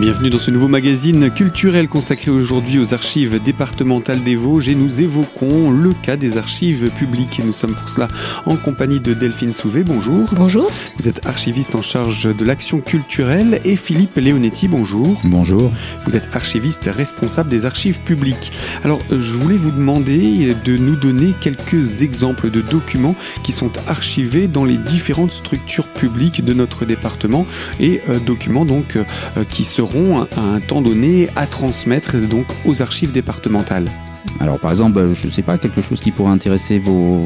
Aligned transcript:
Bienvenue 0.00 0.30
dans 0.30 0.38
ce 0.38 0.52
nouveau 0.52 0.68
magazine 0.68 1.28
culturel 1.28 1.88
consacré 1.88 2.30
aujourd'hui 2.30 2.78
aux 2.78 2.94
archives 2.94 3.42
départementales 3.42 4.22
des 4.22 4.36
Vosges 4.36 4.68
et 4.68 4.76
nous 4.76 5.00
évoquons 5.00 5.72
le 5.72 5.92
cas 5.92 6.16
des 6.16 6.38
archives 6.38 6.88
publiques. 6.90 7.40
Nous 7.44 7.50
sommes 7.50 7.74
pour 7.74 7.88
cela 7.88 8.06
en 8.46 8.54
compagnie 8.54 9.00
de 9.00 9.12
Delphine 9.12 9.52
Souvé. 9.52 9.82
Bonjour. 9.82 10.28
Bonjour. 10.36 10.70
Vous 10.98 11.08
êtes 11.08 11.26
archiviste 11.26 11.74
en 11.74 11.82
charge 11.82 12.32
de 12.32 12.44
l'action 12.44 12.80
culturelle 12.80 13.60
et 13.64 13.74
Philippe 13.74 14.14
Leonetti. 14.14 14.68
Bonjour. 14.68 15.20
Bonjour. 15.24 15.72
Vous 16.04 16.14
êtes 16.14 16.28
archiviste 16.32 16.88
responsable 16.92 17.50
des 17.50 17.66
archives 17.66 18.00
publiques. 18.00 18.52
Alors, 18.84 19.00
je 19.10 19.32
voulais 19.32 19.56
vous 19.56 19.72
demander 19.72 20.54
de 20.64 20.76
nous 20.76 20.94
donner 20.94 21.34
quelques 21.40 22.02
exemples 22.02 22.50
de 22.50 22.60
documents 22.60 23.16
qui 23.42 23.50
sont 23.50 23.72
archivés 23.88 24.46
dans 24.46 24.64
les 24.64 24.76
différentes 24.76 25.32
structures 25.32 25.87
publiques 25.98 26.44
de 26.44 26.54
notre 26.54 26.84
département 26.84 27.44
et 27.80 28.00
euh, 28.08 28.18
documents 28.20 28.64
donc 28.64 28.96
euh, 28.96 29.04
qui 29.50 29.64
seront 29.64 30.22
à 30.22 30.40
un 30.40 30.60
temps 30.60 30.80
donné 30.80 31.28
à 31.34 31.46
transmettre 31.46 32.16
donc 32.16 32.46
aux 32.64 32.80
archives 32.82 33.12
départementales 33.12 33.90
Alors 34.40 34.58
par 34.60 34.70
exemple, 34.70 35.08
je 35.12 35.26
ne 35.26 35.32
sais 35.32 35.42
pas, 35.42 35.58
quelque 35.58 35.80
chose 35.80 36.00
qui 36.00 36.12
pourrait 36.12 36.30
intéresser 36.30 36.78
vos, 36.78 37.20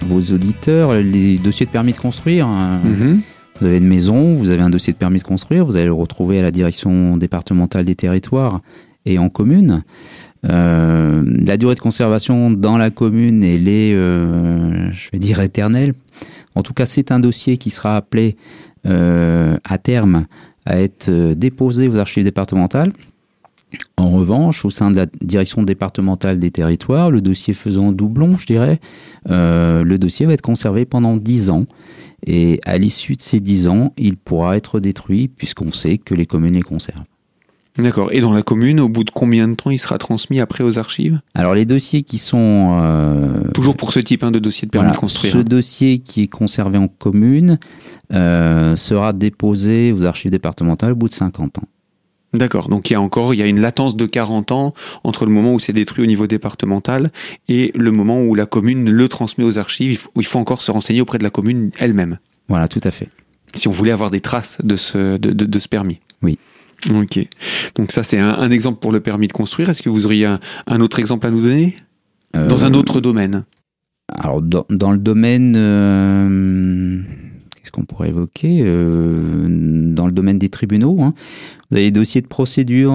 vos 0.00 0.20
auditeurs, 0.34 0.94
les 0.94 1.36
dossiers 1.36 1.66
de 1.66 1.70
permis 1.70 1.92
de 1.92 1.98
construire. 1.98 2.46
Hein. 2.46 2.80
Mhm. 2.82 3.20
Vous 3.60 3.66
avez 3.66 3.78
une 3.78 3.86
maison, 3.86 4.34
vous 4.34 4.50
avez 4.50 4.62
un 4.62 4.70
dossier 4.70 4.92
de 4.92 4.98
permis 4.98 5.18
de 5.18 5.24
construire, 5.24 5.64
vous 5.64 5.76
allez 5.76 5.86
le 5.86 5.92
retrouver 5.92 6.38
à 6.38 6.42
la 6.42 6.50
direction 6.50 7.16
départementale 7.16 7.84
des 7.84 7.94
territoires 7.94 8.60
et 9.06 9.18
en 9.18 9.28
commune. 9.28 9.82
Euh, 10.44 11.22
la 11.24 11.56
durée 11.56 11.74
de 11.74 11.80
conservation 11.80 12.50
dans 12.50 12.76
la 12.76 12.90
commune, 12.90 13.42
elle 13.42 13.68
est, 13.68 13.94
euh, 13.94 14.90
je 14.92 15.10
vais 15.12 15.18
dire, 15.18 15.40
éternelle. 15.40 15.94
En 16.56 16.62
tout 16.62 16.74
cas, 16.74 16.86
c'est 16.86 17.12
un 17.12 17.20
dossier 17.20 17.58
qui 17.58 17.70
sera 17.70 17.96
appelé 17.96 18.36
euh, 18.86 19.56
à 19.64 19.78
terme 19.78 20.26
à 20.64 20.80
être 20.80 21.10
euh, 21.10 21.34
déposé 21.34 21.86
aux 21.86 21.96
archives 21.96 22.24
départementales. 22.24 22.92
En 23.96 24.10
revanche, 24.10 24.64
au 24.64 24.70
sein 24.70 24.90
de 24.90 24.96
la 24.96 25.06
direction 25.06 25.62
départementale 25.62 26.38
des 26.38 26.50
territoires, 26.50 27.10
le 27.10 27.20
dossier 27.20 27.52
faisant 27.52 27.92
doublon, 27.92 28.36
je 28.36 28.46
dirais, 28.46 28.80
euh, 29.28 29.84
le 29.84 29.98
dossier 29.98 30.24
va 30.24 30.32
être 30.32 30.42
conservé 30.42 30.86
pendant 30.86 31.16
10 31.16 31.50
ans. 31.50 31.66
Et 32.26 32.60
à 32.64 32.78
l'issue 32.78 33.16
de 33.16 33.22
ces 33.22 33.40
10 33.40 33.68
ans, 33.68 33.92
il 33.98 34.16
pourra 34.16 34.56
être 34.56 34.80
détruit 34.80 35.28
puisqu'on 35.28 35.72
sait 35.72 35.98
que 35.98 36.14
les 36.14 36.26
communes 36.26 36.54
les 36.54 36.62
conservent. 36.62 37.04
D'accord. 37.78 38.08
Et 38.12 38.20
dans 38.20 38.32
la 38.32 38.42
commune, 38.42 38.80
au 38.80 38.88
bout 38.88 39.04
de 39.04 39.10
combien 39.10 39.48
de 39.48 39.54
temps 39.54 39.70
il 39.70 39.78
sera 39.78 39.98
transmis 39.98 40.40
après 40.40 40.64
aux 40.64 40.78
archives? 40.78 41.20
Alors 41.34 41.54
les 41.54 41.64
dossiers 41.64 42.02
qui 42.02 42.18
sont... 42.18 42.78
Euh, 42.80 43.50
Toujours 43.52 43.76
pour 43.76 43.92
ce 43.92 44.00
type 44.00 44.22
hein, 44.22 44.30
de 44.30 44.38
dossier 44.38 44.66
de 44.66 44.70
permis 44.70 44.92
de 44.92 44.96
construire. 44.96 45.32
Ce 45.32 45.38
dossier 45.38 45.98
qui 45.98 46.22
est 46.22 46.26
conservé 46.26 46.78
en 46.78 46.88
commune 46.88 47.58
euh, 48.12 48.76
sera 48.76 49.12
déposé 49.12 49.92
aux 49.92 50.04
archives 50.04 50.30
départementales 50.30 50.92
au 50.92 50.96
bout 50.96 51.08
de 51.08 51.14
50 51.14 51.58
ans. 51.58 51.64
D'accord, 52.34 52.68
donc 52.68 52.90
il 52.90 52.94
y 52.94 52.96
a 52.96 53.00
encore 53.00 53.32
il 53.32 53.38
y 53.38 53.42
a 53.42 53.46
une 53.46 53.60
latence 53.60 53.96
de 53.96 54.04
40 54.04 54.52
ans 54.52 54.74
entre 55.04 55.24
le 55.24 55.32
moment 55.32 55.54
où 55.54 55.60
c'est 55.60 55.72
détruit 55.72 56.04
au 56.04 56.06
niveau 56.06 56.26
départemental 56.26 57.10
et 57.48 57.72
le 57.74 57.92
moment 57.92 58.20
où 58.22 58.34
la 58.34 58.46
commune 58.46 58.90
le 58.90 59.08
transmet 59.08 59.44
aux 59.44 59.58
archives, 59.58 60.08
où 60.14 60.20
il 60.20 60.26
faut 60.26 60.38
encore 60.38 60.60
se 60.60 60.70
renseigner 60.70 61.00
auprès 61.00 61.18
de 61.18 61.22
la 61.22 61.30
commune 61.30 61.70
elle-même. 61.78 62.18
Voilà, 62.48 62.68
tout 62.68 62.80
à 62.84 62.90
fait. 62.90 63.08
Si 63.54 63.68
on 63.68 63.70
voulait 63.70 63.92
avoir 63.92 64.10
des 64.10 64.20
traces 64.20 64.58
de 64.62 64.76
ce, 64.76 65.16
de, 65.16 65.30
de 65.32 65.58
ce 65.58 65.68
permis. 65.68 66.00
Oui. 66.20 66.38
Ok. 66.90 67.26
Donc 67.74 67.92
ça, 67.92 68.02
c'est 68.02 68.18
un, 68.18 68.50
exemple 68.50 68.78
pour 68.78 68.92
le 68.92 69.00
permis 69.00 69.28
de 69.28 69.32
construire. 69.32 69.70
Est-ce 69.70 69.82
que 69.82 69.88
vous 69.88 70.06
auriez 70.06 70.26
un, 70.26 70.80
autre 70.80 70.98
exemple 70.98 71.26
à 71.26 71.30
nous 71.30 71.42
donner? 71.42 71.74
Dans 72.34 72.64
un 72.64 72.74
euh, 72.74 72.78
autre 72.78 73.00
domaine 73.00 73.44
Alors, 74.08 74.42
dans, 74.42 74.92
le 74.92 74.98
domaine... 74.98 75.54
Euh, 75.56 77.00
qu'est-ce 77.56 77.72
qu'on 77.72 77.84
pourrait 77.84 78.10
évoquer? 78.10 78.60
Euh, 78.62 79.46
Dans 79.94 80.06
le 80.06 80.12
domaine 80.12 80.38
des 80.38 80.50
tribunaux, 80.50 81.00
hein. 81.00 81.14
vous 81.70 81.76
avez 81.76 81.86
des 81.86 81.90
dossiers 81.92 82.20
de 82.20 82.26
procédure, 82.26 82.92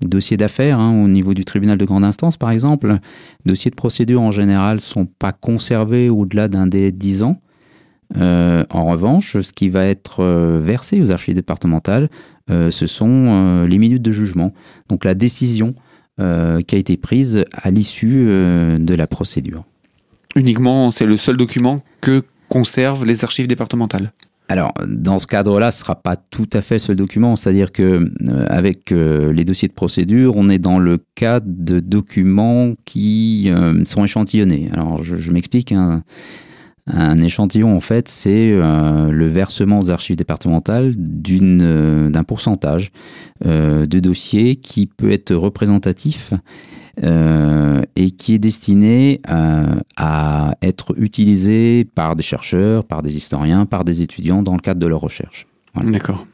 dossiers 0.00 0.36
d'affaires, 0.36 0.78
hein, 0.78 1.02
au 1.02 1.08
niveau 1.08 1.34
du 1.34 1.44
tribunal 1.44 1.76
de 1.76 1.84
grande 1.84 2.04
instance, 2.04 2.36
par 2.36 2.50
exemple. 2.50 2.98
Les 3.44 3.50
dossiers 3.50 3.70
de 3.70 3.76
procédure, 3.76 4.22
en 4.22 4.30
général, 4.30 4.80
sont 4.80 5.06
pas 5.06 5.32
conservés 5.32 6.08
au-delà 6.08 6.48
d'un 6.48 6.66
délai 6.66 6.92
de 6.92 6.98
10 6.98 7.24
ans. 7.24 7.40
En 8.16 8.84
revanche, 8.84 9.40
ce 9.40 9.52
qui 9.52 9.68
va 9.68 9.86
être 9.86 10.24
versé 10.60 11.00
aux 11.00 11.10
archives 11.10 11.34
départementales 11.34 12.08
euh, 12.50 12.70
ce 12.70 12.86
sont 12.86 13.08
euh, 13.08 13.66
les 13.66 13.78
minutes 13.78 14.02
de 14.02 14.12
jugement, 14.12 14.52
donc 14.88 15.04
la 15.04 15.14
décision 15.14 15.74
euh, 16.20 16.60
qui 16.60 16.74
a 16.74 16.78
été 16.78 16.96
prise 16.96 17.44
à 17.54 17.70
l'issue 17.70 18.26
de 18.26 18.94
la 18.94 19.06
procédure. 19.06 19.64
Uniquement, 20.34 20.90
c'est 20.90 21.06
le 21.06 21.16
seul 21.16 21.36
document 21.36 21.82
que 22.00 22.22
conservent 22.48 23.04
les 23.04 23.24
archives 23.24 23.46
départementales? 23.46 24.12
Alors, 24.48 24.72
dans 24.86 25.18
ce 25.18 25.26
cadre-là, 25.26 25.70
ce 25.70 25.78
ne 25.78 25.84
sera 25.84 25.94
pas 25.94 26.16
tout 26.16 26.48
à 26.52 26.60
fait 26.60 26.78
ce 26.78 26.92
document, 26.92 27.36
c'est-à-dire 27.36 27.72
que 27.72 28.04
avec 28.50 28.90
les 28.90 29.44
dossiers 29.44 29.68
de 29.68 29.72
procédure, 29.72 30.36
on 30.36 30.50
est 30.50 30.58
dans 30.58 30.78
le 30.78 30.98
cadre 31.14 31.46
de 31.48 31.80
documents 31.80 32.74
qui 32.84 33.50
sont 33.84 34.04
échantillonnés. 34.04 34.68
Alors, 34.74 35.02
je, 35.02 35.30
m'explique. 35.30 35.72
Hein. 35.72 36.02
Un 36.88 37.18
échantillon, 37.18 37.76
en 37.76 37.80
fait, 37.80 38.08
c'est 38.08 38.50
euh, 38.52 39.10
le 39.12 39.26
versement 39.26 39.78
aux 39.78 39.92
archives 39.92 40.16
départementales 40.16 40.92
euh, 41.30 42.10
d'un 42.10 42.24
pourcentage 42.24 42.90
euh, 43.46 43.86
de 43.86 44.00
dossiers 44.00 44.56
qui 44.56 44.86
peut 44.86 45.12
être 45.12 45.34
représentatif 45.34 46.32
et 46.98 48.10
qui 48.10 48.34
est 48.34 48.38
destiné 48.38 49.22
à 49.96 50.54
être 50.60 50.92
utilisé 50.98 51.86
par 51.86 52.16
des 52.16 52.22
chercheurs, 52.22 52.84
par 52.84 53.02
des 53.02 53.16
historiens, 53.16 53.64
par 53.64 53.84
des 53.84 54.02
étudiants 54.02 54.42
dans 54.42 54.52
le 54.52 54.58
cadre 54.58 54.78
de 54.78 54.86
leur 54.86 55.00
recherche. 55.00 55.46
D'accord. 55.82 56.26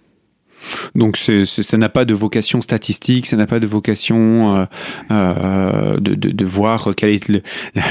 Donc 0.95 1.17
ça 1.17 1.77
n'a 1.77 1.89
pas 1.89 2.05
de 2.05 2.15
vocation 2.15 2.61
statistique, 2.61 3.27
ça 3.27 3.37
n'a 3.37 3.47
pas 3.47 3.61
de 3.61 3.67
vocation 3.67 4.57
euh, 4.57 4.65
euh, 5.11 5.99
de, 6.01 6.45
voir 6.45 6.95
quelle 6.97 7.11
est 7.11 7.43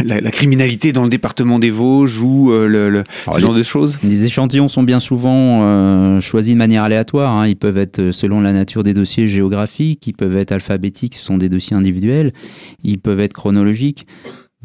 la, 0.03 0.31
criminalité 0.31 0.91
dans 0.91 1.03
le 1.03 1.09
département 1.09 1.59
des 1.59 1.69
Vosges 1.69 2.22
ou 2.22 2.51
euh, 2.51 2.67
le, 2.67 3.03
ce 3.33 3.39
genre 3.39 3.53
de 3.53 3.63
choses. 3.63 4.00
Les 4.03 4.25
échantillons 4.25 4.67
sont 4.67 4.83
bien 4.83 5.00
souvent 5.00 6.19
choisis 6.19 6.53
de 6.53 6.57
manière 6.57 6.83
aléatoire. 6.83 7.33
Hein. 7.33 7.47
Ils 7.47 7.55
peuvent 7.55 7.78
être 7.78 8.11
selon 8.11 8.41
la 8.41 8.53
nature 8.53 8.84
des 8.84 8.94
dossiers 8.94 9.28
géographiques, 9.28 10.05
ils 10.07 10.13
peuvent 10.13 10.38
être 10.38 10.51
alphabétiques, 10.51 11.16
ce 11.16 11.23
sont 11.23 11.38
des 11.38 11.49
dossiers 11.49 11.75
individuels, 11.75 12.31
ils 12.84 12.99
peuvent 12.99 13.19
être 13.19 13.34
chronologiques. 13.34 14.05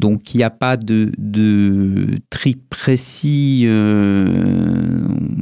Donc 0.03 0.35
il 0.35 0.39
n'y 0.39 0.43
a 0.43 0.51
pas 0.51 0.77
de, 0.77 1.13
tri 2.29 2.57
précis. 2.69 3.63
Euh, 3.67 4.27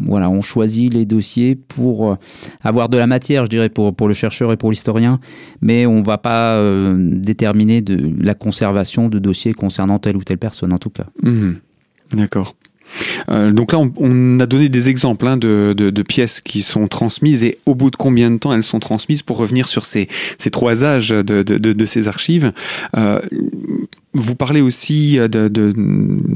voilà, 0.04 0.28
on 0.28 0.42
choisit 0.42 0.92
les 0.92 1.06
dossiers 1.06 1.56
pour 1.56 2.12
euh, 2.12 2.16
avoir 2.62 2.90
de 2.90 2.98
la 2.98 3.06
matière, 3.06 3.46
je 3.46 3.50
dirais, 3.50 3.70
pour, 3.70 4.06
le 4.06 4.12
chercheur 4.12 4.52
et 4.52 4.58
pour 4.58 4.70
l'historien, 4.70 5.18
mais 5.62 5.86
on 5.86 6.00
ne 6.00 6.04
va 6.04 6.18
pas 6.18 6.56
euh, 6.56 6.94
déterminer 6.98 7.82
la 8.20 8.34
conservation 8.34 9.08
de 9.08 9.18
dossiers 9.18 9.54
concernant 9.54 9.98
telle 9.98 10.18
ou 10.18 10.24
telle 10.24 10.36
personne, 10.36 10.74
en 10.74 10.78
tout 10.78 10.90
cas. 10.90 11.06
Mmh. 11.22 11.52
D'accord. 12.12 12.54
Euh, 13.30 13.50
donc 13.52 13.72
là, 13.72 13.80
on, 13.96 14.40
a 14.40 14.46
donné 14.46 14.68
des 14.68 14.88
exemples 14.88 15.26
hein, 15.26 15.36
de, 15.36 16.02
pièces 16.02 16.40
qui 16.40 16.62
sont 16.62 16.88
transmises 16.88 17.44
et 17.44 17.58
au 17.66 17.74
bout 17.74 17.90
de 17.90 17.96
combien 17.96 18.30
de 18.30 18.38
temps 18.38 18.52
elles 18.52 18.62
sont 18.62 18.80
transmises 18.80 19.22
pour 19.22 19.36
revenir 19.36 19.68
sur 19.68 19.84
ces, 19.84 20.08
trois 20.50 20.84
âges 20.84 21.10
de, 21.10 21.86
ces 21.86 22.08
archives. 22.08 22.52
Euh, 22.96 23.20
vous 24.12 24.34
parlez 24.34 24.60
aussi 24.60 25.16
de, 25.16 25.74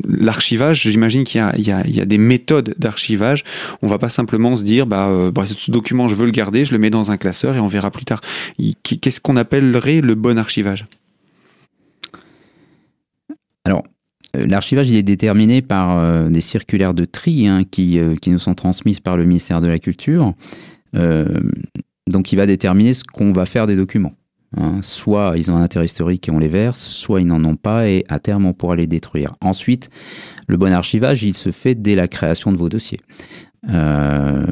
l'archivage. 0.09 0.83
J'imagine 0.83 1.25
qu'il 1.25 1.41
y, 1.59 1.71
a, 1.71 2.05
des 2.05 2.19
méthodes 2.19 2.75
d'archivage. 2.79 3.45
On 3.83 3.89
va 3.89 3.99
pas 3.99 4.09
simplement 4.09 4.55
se 4.57 4.63
dire, 4.63 4.87
bah, 4.87 5.09
euh, 5.09 5.31
bah, 5.31 5.45
ce 5.47 5.71
document, 5.71 6.09
je 6.09 6.15
veux 6.15 6.27
le 6.27 6.31
garder, 6.31 6.65
je 6.65 6.73
le 6.73 6.79
mets 6.79 6.91
dans 6.91 7.11
un 7.11 7.17
classeur 7.17 7.57
et 7.57 7.61
on 7.61 7.67
verra 7.67 7.91
plus 7.91 8.05
tard. 8.05 8.21
Qu'est-ce 8.83 9.21
qu'on 9.21 9.37
appellerait 9.37 10.01
le 10.01 10.15
bon 10.15 10.39
archivage 10.39 10.87
Alors, 13.65 13.83
euh, 13.83 14.24
l'archivage 14.47 14.91
il 14.91 14.97
est 14.97 15.03
déterminé 15.03 15.63
par 15.63 15.99
euh, 15.99 16.29
des 16.29 16.41
circulaires 16.41 16.95
de 16.95 17.05
tri 17.05 17.49
hein, 17.49 17.63
qui, 17.71 17.99
euh, 17.99 18.15
qui, 18.17 18.31
nous 18.31 18.39
sont 18.39 18.55
transmises 18.55 19.01
par 19.01 19.17
le 19.17 19.25
ministère 19.25 19.61
de 19.61 19.69
la 19.69 19.79
Culture. 19.79 20.35
donc 22.11 22.33
il 22.33 22.37
va 22.37 22.47
déterminer 22.47 22.93
ce 22.93 23.05
qu'on 23.05 23.33
va 23.33 23.47
faire 23.47 23.67
des 23.67 23.77
documents. 23.77 24.15
Hein. 24.57 24.79
Soit 24.83 25.35
ils 25.37 25.51
ont 25.51 25.57
un 25.57 25.63
intérêt 25.63 25.87
historique 25.87 26.29
et 26.29 26.31
on 26.31 26.39
les 26.39 26.49
verse, 26.49 26.81
soit 26.81 27.21
ils 27.21 27.27
n'en 27.27 27.45
ont 27.45 27.57
pas 27.57 27.89
et 27.89 28.05
à 28.09 28.19
terme 28.19 28.47
on 28.47 28.53
pourra 28.53 28.77
les 28.77 28.87
détruire. 28.87 29.33
Ensuite, 29.41 29.91
le 30.47 30.57
bon 30.57 30.73
archivage, 30.73 31.23
il 31.25 31.35
se 31.35 31.51
fait 31.51 31.75
dès 31.75 31.95
la 31.95 32.09
création 32.09 32.53
de 32.53 32.57
vos 32.57 32.69
dossiers. 32.69 33.01
Euh, 33.71 34.45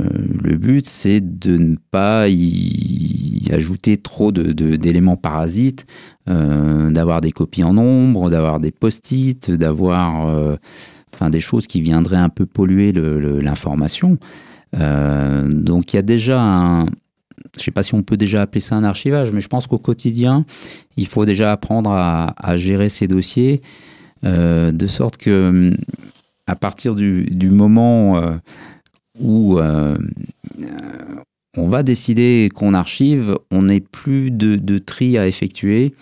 le 0.42 0.56
but, 0.56 0.88
c'est 0.88 1.20
de 1.20 1.56
ne 1.58 1.76
pas 1.90 2.28
y 2.28 3.11
ajouter 3.50 3.96
trop 3.96 4.32
d'éléments 4.32 5.14
de, 5.14 5.20
parasites, 5.20 5.86
euh, 6.28 6.90
d'avoir 6.90 7.20
des 7.20 7.32
copies 7.32 7.64
en 7.64 7.74
nombre, 7.74 8.30
d'avoir 8.30 8.60
des 8.60 8.70
post-it, 8.70 9.50
d'avoir 9.50 10.28
euh, 10.28 10.56
des 11.30 11.40
choses 11.40 11.66
qui 11.66 11.80
viendraient 11.80 12.16
un 12.16 12.28
peu 12.28 12.46
polluer 12.46 12.92
l'information. 12.92 14.18
donc 14.72 15.92
il 15.92 15.96
y 15.96 15.98
a 15.98 16.02
déjà 16.02 16.42
un, 16.42 16.86
je 16.86 17.58
ne 17.58 17.62
sais 17.62 17.70
pas 17.70 17.82
si 17.82 17.94
on 17.94 18.02
peut 18.02 18.16
déjà 18.16 18.42
appeler 18.42 18.60
ça 18.60 18.74
un 18.76 18.82
archivage, 18.82 19.30
mais 19.30 19.40
je 19.40 19.48
pense 19.48 19.66
qu'au 19.68 19.78
quotidien, 19.78 20.44
il 20.96 21.06
faut 21.06 21.24
déjà 21.24 21.52
apprendre 21.52 21.90
à, 21.90 22.56
gérer 22.56 22.88
ces 22.88 23.06
dossiers 23.06 23.62
de 24.24 24.86
sorte 24.88 25.16
que 25.16 25.72
à 26.48 26.56
partir 26.56 26.96
du, 26.96 27.50
moment 27.50 28.40
où 29.18 29.58
euh, 29.58 29.96
on 31.56 31.68
va 31.68 31.82
décider 31.82 32.48
qu'on 32.54 32.72
archive, 32.72 33.36
on 33.50 33.62
n'est 33.62 33.80
plus 33.80 34.30
de, 34.30 34.78
tri 34.78 35.18
à 35.18 35.26
effectuer. 35.26 35.92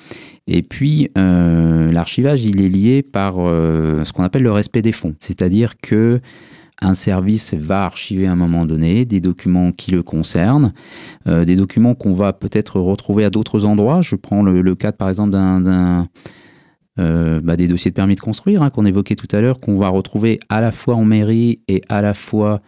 Et 0.47 0.63
puis, 0.63 1.11
euh, 1.19 1.91
l'archivage, 1.91 2.45
il 2.45 2.61
est 2.63 2.69
lié 2.69 3.03
par 3.03 3.35
euh, 3.39 4.05
ce 4.05 4.13
qu'on 4.13 4.23
appelle 4.23 4.43
le 4.43 4.53
respect 4.53 4.83
des 4.83 4.93
fonds. 4.93 5.15
C'est-à-dire 5.19 5.75
que 5.81 6.21
un 6.83 6.95
service 6.95 7.53
va 7.55 7.85
archiver 7.85 8.27
à 8.27 8.33
un 8.33 8.37
moment 8.37 8.65
donné 8.65 9.05
des 9.05 9.21
documents 9.21 9.71
qui 9.71 9.91
le 9.91 10.03
concernent, 10.03 10.73
euh, 11.27 11.45
des 11.45 11.57
documents 11.57 11.95
qu'on 11.95 12.15
va 12.15 12.33
peut-être 12.33 12.81
retrouver 12.81 13.25
à 13.25 13.31
d'autres 13.31 13.67
endroits. 13.67 14.01
Je 14.01 14.17
prends 14.17 14.43
le, 14.43 14.63
le 14.63 14.75
cas, 14.75 14.93
par 14.93 15.09
exemple, 15.11 15.31
d'un 15.33 16.07
euh, 17.01 17.41
bah, 17.43 17.57
des 17.57 17.67
dossiers 17.67 17.91
de 17.91 17.95
permis 17.95 18.15
de 18.15 18.21
construire 18.21 18.63
hein, 18.63 18.71
qu'on 18.71 18.85
évoquait 18.85 19.17
tout 19.17 19.29
à 19.33 19.41
l'heure, 19.41 19.59
qu'on 19.59 19.77
va 19.77 19.89
retrouver 19.89 20.39
à 20.49 20.61
la 20.61 20.71
fois 20.71 20.95
en 20.95 21.05
mairie 21.05 21.61
et 21.67 21.81
à 21.89 22.03
la 22.03 22.15
fois 22.15 22.61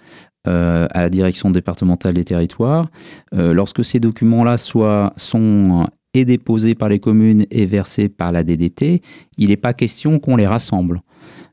euh, 0.49 0.87
à 0.91 1.03
la 1.03 1.11
direction 1.11 1.51
départementale 1.51 2.15
des 2.15 2.25
territoires. 2.25 2.87
Euh, 3.35 3.53
lorsque 3.53 3.85
ces 3.85 4.01
documents-là 4.01 4.57
sont 4.57 5.87
et 6.15 6.25
déposés 6.25 6.75
par 6.75 6.89
les 6.89 6.99
communes 6.99 7.45
et 7.51 7.67
versés 7.67 8.09
par 8.09 8.33
la 8.33 8.43
DDT, 8.43 9.03
il 9.39 9.49
n'est 9.49 9.57
pas 9.57 9.75
question 9.75 10.19
qu'on 10.19 10.37
les 10.37 10.47
rassemble. 10.47 11.01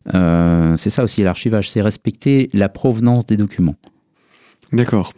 c'est 0.06 0.90
ça 0.90 1.04
aussi 1.04 1.24
l'archivage, 1.24 1.70
c'est 1.70 1.82
respecter 1.82 2.50
la 2.54 2.70
provenance 2.70 3.26
des 3.26 3.38
documents. 3.38 3.76
D'accord. 4.74 5.14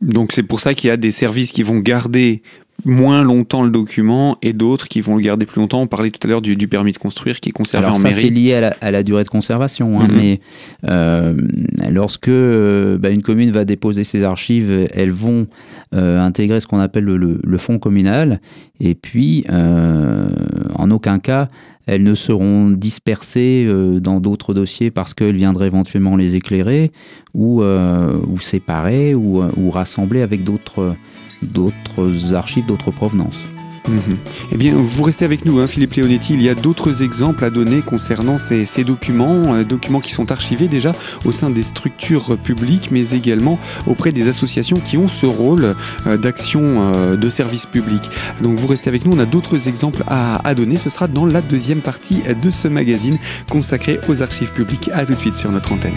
Donc 0.00 0.32
c'est 0.32 0.44
pour 0.44 0.60
ça 0.60 0.74
qu'il 0.74 0.88
y 0.88 0.90
a 0.90 0.96
des 0.96 1.10
services 1.10 1.52
qui 1.52 1.62
vont 1.62 1.78
garder 1.78 2.42
moins 2.84 3.22
longtemps 3.24 3.64
le 3.64 3.70
document 3.70 4.36
et 4.40 4.52
d'autres 4.52 4.86
qui 4.86 5.00
vont 5.00 5.16
le 5.16 5.22
garder 5.22 5.46
plus 5.46 5.60
longtemps. 5.60 5.80
On 5.82 5.86
parlait 5.86 6.10
tout 6.10 6.20
à 6.24 6.28
l'heure 6.28 6.40
du, 6.40 6.56
permis 6.68 6.92
de 6.92 6.98
construire 6.98 7.40
qui 7.40 7.48
est 7.48 7.52
conservé 7.52 7.86
Alors 7.86 7.96
en 7.96 8.00
ça, 8.00 8.12
C'est 8.12 8.30
lié 8.30 8.54
à 8.54 8.90
la, 8.90 9.02
durée 9.02 9.24
de 9.24 9.28
conservation, 9.28 10.00
hein, 10.00 10.06
mhm. 10.08 10.16
mais 10.16 10.40
euh, 10.88 11.34
lorsque 11.90 12.28
euh, 12.28 12.96
bah, 12.96 13.10
une 13.10 13.22
commune 13.22 13.50
va 13.50 13.64
déposer 13.64 14.04
ses 14.04 14.22
archives, 14.22 14.88
elles 14.94 15.10
vont 15.10 15.48
euh, 15.94 16.20
intégrer 16.20 16.60
ce 16.60 16.66
qu'on 16.66 16.78
appelle 16.78 17.04
le, 17.04 17.16
le, 17.42 17.58
fonds 17.58 17.78
communal, 17.78 18.40
et 18.78 18.94
puis 18.94 19.44
en 19.48 20.90
aucun 20.90 21.18
cas 21.18 21.48
elles 21.86 22.02
ne 22.02 22.14
seront 22.14 22.68
dispersées 22.68 23.66
dans 24.00 24.20
d'autres 24.20 24.52
dossiers 24.52 24.90
parce 24.90 25.14
qu'elles 25.14 25.36
viendraient 25.36 25.66
éventuellement 25.66 26.16
les 26.16 26.36
éclairer 26.36 26.92
ou, 27.34 27.62
ou 27.62 28.38
séparer 28.38 29.14
ou, 29.14 29.42
ou 29.56 29.70
rassembler 29.70 30.20
avec 30.20 30.44
d'autres 30.44 30.94
d'autres 31.42 32.34
archives, 32.34 32.66
d'autres 32.66 32.90
provenances. 32.90 33.48
Mhm. 33.88 34.16
Eh 34.52 34.56
bien, 34.56 34.74
vous 34.76 35.02
restez 35.02 35.24
avec 35.24 35.44
nous, 35.44 35.60
hein, 35.60 35.66
Philippe 35.66 35.94
Leonetti. 35.94 36.34
Il 36.34 36.42
y 36.42 36.48
a 36.48 36.54
d'autres 36.54 37.02
exemples 37.02 37.44
à 37.44 37.50
donner 37.50 37.80
concernant 37.80 38.38
ces, 38.38 38.66
documents, 38.84 39.54
euh, 39.54 39.64
documents 39.64 40.00
qui 40.00 40.12
sont 40.12 40.30
archivés 40.30 40.68
déjà 40.68 40.92
au 41.24 41.32
sein 41.32 41.50
des 41.50 41.62
structures 41.62 42.36
publiques, 42.38 42.90
mais 42.90 43.10
également 43.10 43.58
auprès 43.86 44.12
des 44.12 44.28
associations 44.28 44.78
qui 44.78 44.96
ont 44.96 45.08
ce 45.08 45.26
rôle 45.26 45.74
euh, 46.06 46.16
d'action 46.16 46.62
euh, 46.62 47.16
de 47.16 47.28
service 47.28 47.66
public. 47.66 48.02
Donc, 48.42 48.58
vous 48.58 48.66
restez 48.66 48.88
avec 48.88 49.04
nous. 49.04 49.12
On 49.12 49.18
a 49.18 49.26
d'autres 49.26 49.68
exemples 49.68 50.04
à, 50.06 50.46
à, 50.46 50.54
donner. 50.54 50.76
Ce 50.76 50.90
sera 50.90 51.08
dans 51.08 51.26
la 51.26 51.40
deuxième 51.40 51.80
partie 51.80 52.22
de 52.42 52.50
ce 52.50 52.68
magazine 52.68 53.18
consacré 53.48 53.98
aux 54.08 54.22
archives 54.22 54.52
publiques. 54.52 54.90
À 54.92 55.04
tout 55.04 55.14
de 55.14 55.20
suite 55.20 55.36
sur 55.36 55.50
notre 55.50 55.72
antenne. 55.72 55.94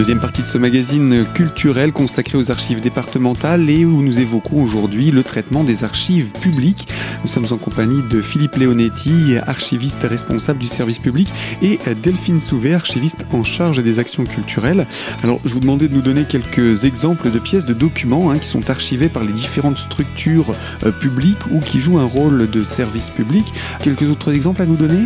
Deuxième 0.00 0.18
partie 0.18 0.40
de 0.40 0.46
ce 0.46 0.56
magazine 0.56 1.26
culturel 1.34 1.92
consacré 1.92 2.38
aux 2.38 2.50
archives 2.50 2.80
départementales 2.80 3.68
et 3.68 3.84
où 3.84 4.00
nous 4.00 4.18
évoquons 4.18 4.62
aujourd'hui 4.62 5.10
le 5.10 5.22
traitement 5.22 5.62
des 5.62 5.84
archives 5.84 6.32
publiques. 6.40 6.88
Nous 7.22 7.28
sommes 7.28 7.44
en 7.50 7.58
compagnie 7.58 8.02
de 8.08 8.22
Philippe 8.22 8.56
Leonetti, 8.56 9.34
archiviste 9.46 10.04
responsable 10.04 10.58
du 10.58 10.68
service 10.68 10.98
public, 10.98 11.28
et 11.60 11.78
Delphine 12.02 12.40
Souvet, 12.40 12.72
archiviste 12.72 13.26
en 13.34 13.44
charge 13.44 13.82
des 13.82 13.98
actions 13.98 14.24
culturelles. 14.24 14.86
Alors, 15.22 15.38
je 15.44 15.52
vous 15.52 15.60
demandais 15.60 15.86
de 15.86 15.94
nous 15.94 16.00
donner 16.00 16.24
quelques 16.24 16.86
exemples 16.86 17.30
de 17.30 17.38
pièces, 17.38 17.66
de 17.66 17.74
documents 17.74 18.30
hein, 18.30 18.38
qui 18.38 18.48
sont 18.48 18.70
archivés 18.70 19.10
par 19.10 19.22
les 19.22 19.34
différentes 19.34 19.76
structures 19.76 20.54
euh, 20.86 20.92
publiques 20.92 21.46
ou 21.52 21.60
qui 21.60 21.78
jouent 21.78 21.98
un 21.98 22.06
rôle 22.06 22.48
de 22.48 22.64
service 22.64 23.10
public. 23.10 23.52
Quelques 23.82 24.08
autres 24.08 24.32
exemples 24.32 24.62
à 24.62 24.66
nous 24.66 24.76
donner? 24.76 25.04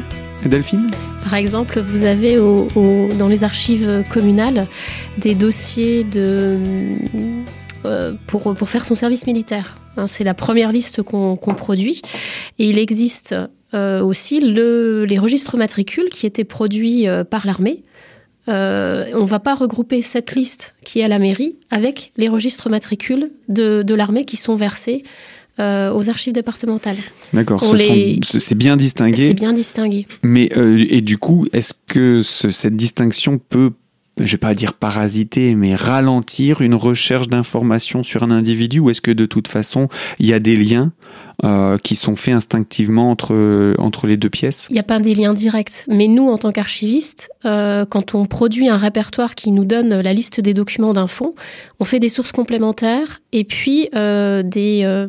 Delphine 0.49 0.91
Par 1.25 1.35
exemple, 1.35 1.81
vous 1.81 2.05
avez 2.05 2.37
dans 2.37 3.29
les 3.29 3.45
archives 3.45 4.05
communales 4.11 4.67
des 5.19 5.35
dossiers 5.35 6.05
de, 6.05 6.59
euh, 7.85 8.15
pour, 8.27 8.69
faire 8.69 8.85
son 8.85 8.95
service 8.95 9.27
militaire. 9.27 9.77
Hein, 9.99 10.07
c'est 10.07 10.25
la 10.25 10.33
première 10.33 10.73
liste 10.73 11.03
qu'on 11.03 11.37
produit. 11.37 12.01
Et 12.59 12.71
il 12.71 12.79
existe 12.79 13.35
euh, 13.75 14.03
aussi 14.03 14.41
le, 14.41 15.05
les 15.05 15.19
registres 15.19 15.59
matricules 15.59 16.09
qui 16.09 16.25
étaient 16.25 16.45
produits 16.45 17.07
euh, 17.07 17.25
par 17.25 17.47
l'armée. 17.47 17.85
on 18.49 18.53
ne 18.53 19.27
va 19.27 19.39
pas 19.39 19.55
regrouper 19.55 20.01
cette 20.01 20.35
liste 20.35 20.77
qui 20.83 21.01
est 21.01 21.05
à 21.05 21.09
la 21.09 21.19
mairie 21.19 21.59
avec 21.71 22.13
les 22.17 22.29
registres 22.29 22.71
matricules 22.71 23.31
de 23.49 23.95
l'armée 23.95 24.25
qui 24.25 24.39
sont 24.39 24.57
versés 24.57 25.05
euh, 25.61 25.93
aux 25.93 26.09
archives 26.11 26.33
départementales. 26.33 26.97
D'accord, 27.33 27.63
c'est 27.65 28.55
bien 28.55 28.77
distingué. 28.77 29.29
C'est 29.29 29.35
bien 29.35 29.53
distingué. 29.53 30.07
Mais 30.23 30.51
euh, 30.57 30.85
et 30.89 31.01
du 31.01 31.19
coup, 31.19 31.47
est-ce 31.53 31.75
que 31.87 32.23
cette 32.23 32.77
distinction 32.77 33.39
peut, 33.39 33.73
je 34.19 34.33
vais 34.33 34.39
pas 34.39 34.55
dire 34.55 34.75
parasiter, 34.75 35.55
mais 35.55 35.75
ralentir 35.75 36.61
une 36.61 36.75
recherche 36.75 37.29
d'informations 37.29 38.03
sur 38.03 38.23
un 38.23 38.31
individu, 38.31 38.81
ou 38.81 38.91
est-ce 38.91 39.01
que 39.01 39.11
de 39.11 39.27
toute 39.27 39.49
façon, 39.49 39.89
il 40.19 40.27
y 40.27 40.33
a 40.33 40.39
des 40.39 40.57
liens 40.57 40.93
euh, 41.45 41.79
qui 41.79 41.97
sont 41.97 42.15
faits 42.15 42.35
instinctivement 42.35 43.11
entre, 43.11 43.75
entre 43.79 44.07
les 44.07 44.17
deux 44.17 44.31
pièces? 44.31 44.67
Il 44.71 44.75
n'y 44.75 44.79
a 44.79 44.85
pas 44.85 45.01
des 45.01 45.15
liens 45.15 45.35
directs. 45.35 45.85
Mais 45.89 46.07
nous, 46.07 46.29
en 46.29 46.39
tant 46.39 46.53
qu'archivistes, 46.53 47.31
euh, 47.45 47.85
quand 47.87 48.15
on 48.15 48.27
produit 48.27 48.69
un 48.69 48.77
répertoire 48.77 49.35
qui 49.35 49.51
nous 49.51 49.65
donne 49.65 50.01
la 50.01 50.13
liste 50.13 50.41
des 50.41 50.55
documents 50.55 50.93
d'un 50.93 51.09
fonds, 51.09 51.35
on 51.81 51.85
fait 51.85 51.99
des 51.99 52.09
sources 52.09 52.33
complémentaires 52.33 53.21
et 53.33 53.43
puis 53.43 53.89
euh, 53.97 54.43
des, 54.45 55.07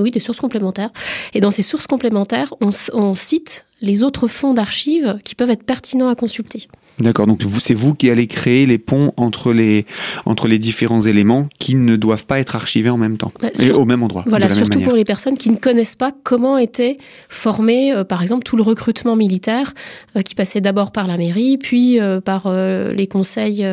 oui, 0.00 0.10
des 0.10 0.20
sources 0.20 0.40
complémentaires. 0.40 0.90
Et 1.34 1.40
dans 1.40 1.52
ces 1.52 1.62
sources 1.62 1.86
complémentaires, 1.86 2.52
on, 2.60 2.70
on 2.92 3.14
cite 3.14 3.66
les 3.84 4.02
autres 4.02 4.26
fonds 4.26 4.54
d'archives 4.54 5.18
qui 5.24 5.34
peuvent 5.34 5.50
être 5.50 5.62
pertinents 5.62 6.08
à 6.08 6.14
consulter. 6.14 6.66
D'accord, 7.00 7.26
donc 7.26 7.42
c'est 7.58 7.74
vous 7.74 7.94
qui 7.94 8.08
allez 8.08 8.28
créer 8.28 8.66
les 8.66 8.78
ponts 8.78 9.12
entre 9.16 9.52
les, 9.52 9.84
entre 10.26 10.46
les 10.46 10.60
différents 10.60 11.00
éléments 11.00 11.48
qui 11.58 11.74
ne 11.74 11.96
doivent 11.96 12.24
pas 12.24 12.38
être 12.38 12.54
archivés 12.54 12.90
en 12.90 12.96
même 12.96 13.16
temps, 13.16 13.32
bah, 13.42 13.48
et 13.58 13.72
au 13.72 13.84
même 13.84 14.04
endroit. 14.04 14.22
Voilà, 14.28 14.48
surtout 14.48 14.80
pour 14.80 14.94
les 14.94 15.04
personnes 15.04 15.36
qui 15.36 15.50
ne 15.50 15.56
connaissent 15.56 15.96
pas 15.96 16.12
comment 16.22 16.56
était 16.56 16.98
formé, 17.28 17.92
euh, 17.92 18.04
par 18.04 18.22
exemple, 18.22 18.44
tout 18.44 18.56
le 18.56 18.62
recrutement 18.62 19.16
militaire, 19.16 19.74
euh, 20.16 20.22
qui 20.22 20.36
passait 20.36 20.60
d'abord 20.60 20.92
par 20.92 21.08
la 21.08 21.16
mairie, 21.16 21.58
puis 21.58 22.00
euh, 22.00 22.20
par 22.20 22.44
les 22.44 23.06
conseils 23.06 23.66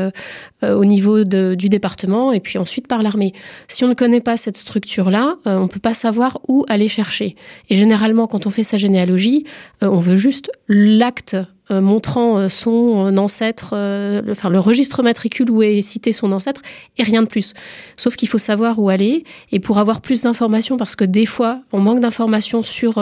au 0.64 0.86
niveau 0.86 1.24
de, 1.24 1.56
du 1.56 1.70
département, 1.70 2.32
et 2.32 2.40
puis 2.40 2.58
ensuite 2.58 2.88
par 2.88 3.04
l'armée. 3.04 3.34
Si 3.68 3.84
on 3.84 3.88
ne 3.88 3.94
connaît 3.94 4.22
pas 4.22 4.38
cette 4.38 4.58
structure-là, 4.58 5.38
on 5.46 5.64
ne 5.64 5.68
peut 5.68 5.80
pas 5.80 5.94
savoir 5.94 6.40
où 6.48 6.66
aller 6.70 6.88
chercher. 6.88 7.36
Et 7.70 7.76
généralement, 7.76 8.28
quand 8.28 8.46
on 8.46 8.50
fait 8.50 8.64
sa 8.64 8.78
généalogie, 8.78 9.46
on 9.82 9.98
veut 10.02 10.18
juste 10.18 10.52
l'acte 10.68 11.38
euh, 11.72 11.80
montrant 11.80 12.38
euh, 12.38 12.50
son 12.50 13.18
ancêtre, 13.18 13.70
euh, 13.74 14.22
le, 14.22 14.32
enfin 14.32 14.50
le 14.50 14.60
registre 14.60 15.04
matricule 15.04 15.50
où 15.50 15.64
est 15.64 15.80
cité 15.82 16.12
son 16.12 16.34
ancêtre, 16.34 16.62
et 16.98 17.04
rien 17.04 17.22
de 17.22 17.28
plus. 17.28 17.54
Sauf 17.96 18.18
qu'il 18.18 18.28
faut 18.28 18.40
savoir 18.40 18.78
où 18.80 18.90
aller, 18.90 19.24
et 19.54 19.60
pour 19.60 19.78
avoir 19.78 20.02
plus 20.02 20.24
d'informations, 20.24 20.76
parce 20.76 20.98
que 20.98 21.06
des 21.06 21.26
fois, 21.26 21.62
on 21.72 21.80
manque 21.80 22.02
d'informations 22.02 22.62
sur, 22.62 23.02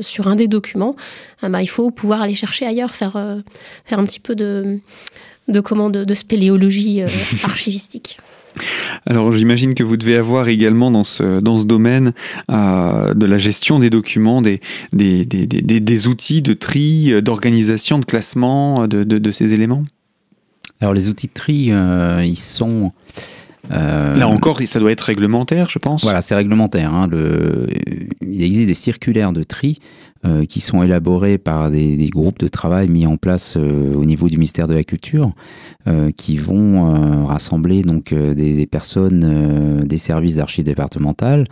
sur 0.00 0.26
un 0.26 0.34
des 0.34 0.48
documents, 0.48 0.96
ah 1.42 1.48
bah, 1.48 1.62
il 1.62 1.68
faut 1.68 1.92
pouvoir 1.92 2.22
aller 2.22 2.34
chercher 2.34 2.66
ailleurs, 2.66 2.94
faire, 2.94 3.12
faire 3.84 3.98
un 3.98 4.04
petit 4.04 4.20
peu 4.20 4.34
de, 4.34 4.80
de, 5.46 5.60
comment, 5.60 5.88
de, 5.88 6.02
de 6.02 6.14
spéléologie 6.14 7.02
archivistique. 7.44 8.18
Alors 9.06 9.32
j'imagine 9.32 9.74
que 9.74 9.82
vous 9.82 9.96
devez 9.96 10.16
avoir 10.16 10.48
également 10.48 10.90
dans 10.90 11.04
ce, 11.04 11.40
dans 11.40 11.58
ce 11.58 11.64
domaine 11.64 12.12
euh, 12.50 13.14
de 13.14 13.26
la 13.26 13.38
gestion 13.38 13.78
des 13.78 13.90
documents, 13.90 14.42
des, 14.42 14.60
des, 14.92 15.24
des, 15.24 15.46
des, 15.46 15.80
des 15.80 16.06
outils 16.06 16.42
de 16.42 16.52
tri, 16.52 17.22
d'organisation, 17.22 17.98
de 17.98 18.04
classement 18.04 18.86
de, 18.86 19.04
de, 19.04 19.18
de, 19.18 19.30
ces 19.30 19.52
éléments? 19.52 19.82
Alors 20.80 20.94
les 20.94 21.08
outils 21.08 21.28
de 21.28 21.32
tri, 21.32 21.68
euh, 21.70 22.24
ils 22.24 22.36
sont... 22.36 22.92
Euh, 23.70 24.16
Là 24.16 24.28
encore, 24.28 24.60
ça 24.66 24.80
doit 24.80 24.90
être 24.90 25.02
réglementaire, 25.02 25.70
je 25.70 25.78
pense. 25.78 26.02
Voilà, 26.02 26.20
c'est 26.20 26.34
réglementaire. 26.34 26.92
Hein, 26.92 27.06
le... 27.10 27.68
Il 28.20 28.42
existe 28.42 28.66
des 28.66 28.74
circulaires 28.74 29.32
de 29.32 29.44
tri 29.44 29.78
euh, 30.24 30.44
qui 30.44 30.60
sont 30.60 30.82
élaborés 30.82 31.38
par 31.38 31.70
des, 31.70 31.96
des, 31.96 32.08
groupes 32.08 32.38
de 32.38 32.48
travail 32.48 32.88
mis 32.88 33.06
en 33.06 33.16
place 33.16 33.56
euh, 33.56 33.94
au 33.94 34.04
niveau 34.04 34.28
du 34.28 34.36
ministère 34.36 34.66
de 34.66 34.74
la 34.74 34.84
Culture, 34.84 35.32
euh, 35.86 36.10
qui 36.10 36.36
vont 36.36 37.26
rassembler 37.26 37.82
donc 37.82 38.14
des, 38.14 38.34
des 38.54 38.66
personnes 38.66 39.84
des 39.86 39.98
services 39.98 40.36
d'archives 40.36 40.64
départementales 40.64 41.44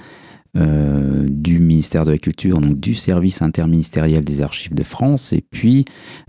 euh, 0.57 1.27
du 1.31 1.61
ministère 1.61 2.05
de 2.05 2.11
la 2.11 2.19
Culture, 2.19 2.59
donc 2.59 2.81
du 2.81 2.93
service 2.93 3.41
interministériel 3.41 4.25
des 4.25 4.43
archives 4.43 4.75
de 4.75 4.83
France, 4.83 5.33
et 5.33 5.45
puis 5.49 5.85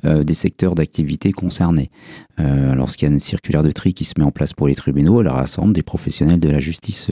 euh, 0.05 0.23
des 0.23 0.35
secteurs 0.35 0.75
d'activité 0.75 1.31
concernés. 1.31 1.89
Euh, 2.39 2.75
lorsqu'il 2.75 3.07
y 3.07 3.11
a 3.11 3.13
une 3.13 3.19
circulaire 3.19 3.63
de 3.63 3.71
tri 3.71 3.95
qui 3.95 4.05
se 4.05 4.13
met 4.19 4.23
en 4.23 4.29
place 4.29 4.53
pour 4.53 4.67
les 4.67 4.75
tribunaux, 4.75 5.21
elle 5.21 5.27
rassemble 5.27 5.73
des 5.73 5.81
professionnels 5.81 6.39
de 6.39 6.49
la 6.49 6.59
justice 6.59 7.09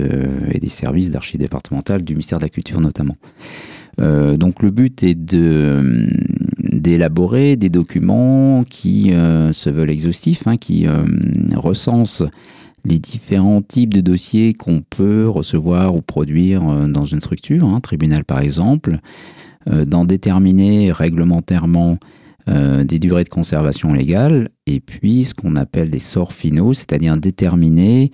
et 0.52 0.60
des 0.60 0.70
services 0.70 1.10
d'archives 1.10 1.40
départementales 1.40 2.04
du 2.04 2.14
ministère 2.14 2.38
de 2.38 2.44
la 2.44 2.50
Culture 2.50 2.80
notamment. 2.80 3.16
Donc 4.00 4.64
le 4.64 4.72
but 4.72 5.04
est 5.04 5.16
de 5.16 6.08
d'élaborer 6.58 7.58
des 7.58 7.70
documents 7.70 8.64
qui 8.64 9.12
se 9.12 9.70
veulent 9.70 9.90
exhaustifs, 9.90 10.48
hein, 10.48 10.58
qui 10.58 10.88
recensent 11.56 12.24
les 12.86 13.00
différents 13.00 13.62
types 13.62 13.94
de 13.94 14.02
dossiers 14.02 14.54
qu'on 14.54 14.82
peut 14.82 15.28
recevoir 15.28 15.96
ou 15.96 16.02
produire 16.02 16.68
euh, 16.68 16.88
dans 16.88 17.06
une 17.06 17.22
structure, 17.22 17.66
un 17.66 17.76
hein, 17.76 17.80
tribunal 17.80 18.24
par 18.24 18.40
exemple, 18.40 18.98
euh, 19.70 19.86
d'en 19.86 20.06
déterminer 20.06 20.92
réglementairement 20.92 21.98
euh, 22.48 22.84
des 22.84 23.00
durées 23.00 23.24
de 23.24 23.30
conservation 23.30 23.94
légale, 23.94 24.50
et 24.66 24.80
puis 24.80 25.26
ce 25.26 25.34
qu'on 25.34 25.56
appelle 25.56 25.90
des 25.90 26.00
sorts 26.00 26.34
finaux, 26.34 26.74
c'est-à-dire 26.74 27.18
déterminer 27.18 28.12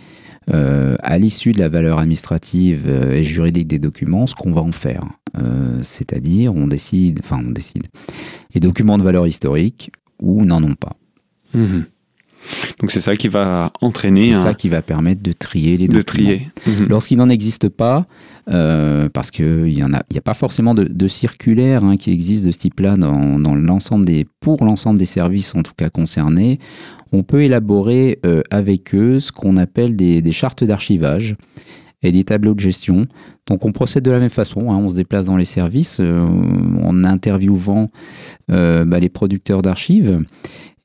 à 0.51 1.17
l'issue 1.17 1.51
de 1.51 1.59
la 1.59 1.69
valeur 1.69 1.99
administrative 1.99 2.87
et 2.87 3.23
juridique 3.23 3.67
des 3.67 3.79
documents 3.79 4.27
ce 4.27 4.35
qu'on 4.35 4.53
va 4.53 4.61
en 4.61 4.71
faire. 4.71 5.03
c'est-à-dire 5.83 6.53
on 6.55 6.67
décide, 6.67 7.19
enfin 7.23 7.41
on 7.45 7.51
décide, 7.51 7.87
les 8.53 8.59
documents 8.59 8.97
de 8.97 9.03
valeur 9.03 9.27
historique 9.27 9.91
ou 10.21 10.45
n'en 10.45 10.63
ont 10.63 10.75
pas. 10.75 10.95
Mmh 11.53 11.81
donc 12.79 12.91
c'est 12.91 13.01
ça 13.01 13.15
qui 13.15 13.27
va 13.27 13.71
entraîner. 13.81 14.33
C'est 14.33 14.41
ça 14.41 14.53
qui 14.53 14.69
va 14.69 14.81
permettre 14.81 15.21
de 15.21 15.31
trier 15.31 15.77
les 15.77 15.87
de 15.87 15.97
documents. 15.97 16.29
trier. 16.29 16.47
Mhm. 16.67 16.87
Lorsqu'il 16.87 17.17
n'en 17.17 17.29
existe 17.29 17.69
pas, 17.69 18.05
euh, 18.49 19.09
parce 19.09 19.31
qu'il 19.31 19.63
n'y 19.63 19.81
a, 19.81 19.87
a 19.87 20.21
pas 20.21 20.33
forcément 20.33 20.73
de, 20.73 20.83
de 20.83 21.07
circulaire 21.07 21.83
hein, 21.83 21.97
qui 21.97 22.11
existe 22.11 22.45
de 22.45 22.51
ce 22.51 22.57
type-là 22.59 22.95
dans, 22.97 23.39
dans 23.39 23.55
l'ensemble 23.55 24.05
des, 24.05 24.25
pour 24.39 24.63
l'ensemble 24.65 24.99
des 24.99 25.05
services 25.05 25.55
en 25.55 25.63
tout 25.63 25.73
cas 25.75 25.89
concernés, 25.89 26.59
on 27.11 27.23
peut 27.23 27.43
élaborer 27.43 28.19
euh, 28.25 28.41
avec 28.51 28.93
eux 28.93 29.19
ce 29.19 29.31
qu'on 29.31 29.57
appelle 29.57 29.95
des, 29.95 30.21
des 30.21 30.31
chartes 30.31 30.63
d'archivage 30.63 31.35
et 32.03 32.11
des 32.11 32.23
tableaux 32.23 32.53
de 32.53 32.59
gestion. 32.59 33.07
Donc 33.47 33.65
on 33.65 33.71
procède 33.71 34.03
de 34.03 34.11
la 34.11 34.19
même 34.19 34.29
façon, 34.29 34.71
hein, 34.71 34.77
on 34.77 34.89
se 34.89 34.95
déplace 34.95 35.25
dans 35.25 35.37
les 35.37 35.45
services 35.45 35.97
euh, 35.99 36.25
en 36.83 37.03
interviewant 37.03 37.89
euh, 38.51 38.85
bah, 38.85 38.99
les 38.99 39.09
producteurs 39.09 39.61
d'archives 39.61 40.19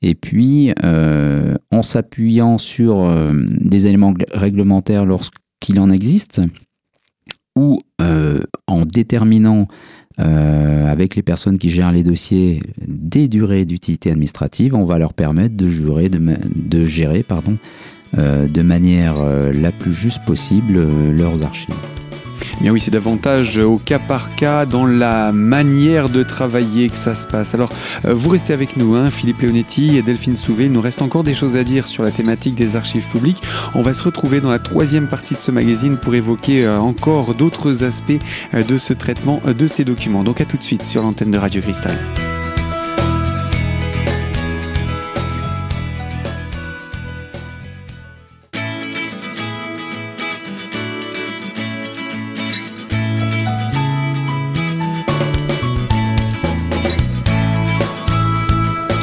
et 0.01 0.15
puis, 0.15 0.73
euh, 0.83 1.55
en 1.71 1.83
s'appuyant 1.83 2.57
sur 2.57 3.01
euh, 3.01 3.31
des 3.33 3.87
éléments 3.87 4.13
réglementaires 4.31 5.05
lorsqu'il 5.05 5.79
en 5.79 5.89
existe, 5.89 6.41
ou 7.55 7.81
euh, 8.01 8.39
en 8.67 8.85
déterminant 8.85 9.67
avec 10.17 11.15
les 11.15 11.23
personnes 11.23 11.57
qui 11.57 11.69
gèrent 11.69 11.91
les 11.91 12.03
dossiers 12.03 12.61
des 12.87 13.27
durées 13.27 13.65
d'utilité 13.65 14.11
administrative, 14.11 14.75
on 14.75 14.85
va 14.85 14.99
leur 14.99 15.15
permettre 15.15 15.55
de, 15.55 15.67
gérer 15.67 16.09
de 16.09 16.19
manière 18.61 19.15
la 19.51 19.71
plus 19.71 19.93
juste 19.93 20.23
possible 20.23 20.87
leurs 21.17 21.43
archives. 21.43 22.00
Eh 22.57 22.63
bien 22.63 22.71
oui, 22.71 22.79
c'est 22.79 22.91
davantage 22.91 23.57
au 23.57 23.77
cas 23.77 23.99
par 23.99 24.35
cas 24.35 24.65
dans 24.65 24.85
la 24.85 25.31
manière 25.31 26.09
de 26.09 26.23
travailler 26.23 26.89
que 26.89 26.95
ça 26.95 27.15
se 27.15 27.27
passe. 27.27 27.53
Alors, 27.53 27.69
euh, 28.05 28.13
vous 28.13 28.29
restez 28.29 28.53
avec 28.53 28.77
nous, 28.77 28.95
hein, 28.95 29.09
Philippe 29.09 29.41
Leonetti 29.41 29.97
et 29.97 30.01
Delphine 30.01 30.35
Souvé. 30.35 30.65
Il 30.65 30.71
nous 30.71 30.81
reste 30.81 31.01
encore 31.01 31.23
des 31.23 31.33
choses 31.33 31.55
à 31.55 31.63
dire 31.63 31.87
sur 31.87 32.03
la 32.03 32.11
thématique 32.11 32.55
des 32.55 32.75
archives 32.75 33.07
publiques. 33.07 33.41
On 33.75 33.81
va 33.81 33.93
se 33.93 34.03
retrouver 34.03 34.41
dans 34.41 34.49
la 34.49 34.59
troisième 34.59 35.07
partie 35.07 35.35
de 35.35 35.39
ce 35.39 35.51
magazine 35.51 35.97
pour 35.97 36.15
évoquer 36.15 36.65
euh, 36.65 36.79
encore 36.79 37.33
d'autres 37.33 37.83
aspects 37.83 38.11
euh, 38.53 38.63
de 38.63 38.77
ce 38.77 38.93
traitement 38.93 39.41
de 39.45 39.67
ces 39.67 39.85
documents. 39.85 40.23
Donc 40.23 40.41
à 40.41 40.45
tout 40.45 40.57
de 40.57 40.63
suite 40.63 40.83
sur 40.83 41.01
l'antenne 41.01 41.31
de 41.31 41.37
Radio 41.37 41.61
Cristal. 41.61 41.97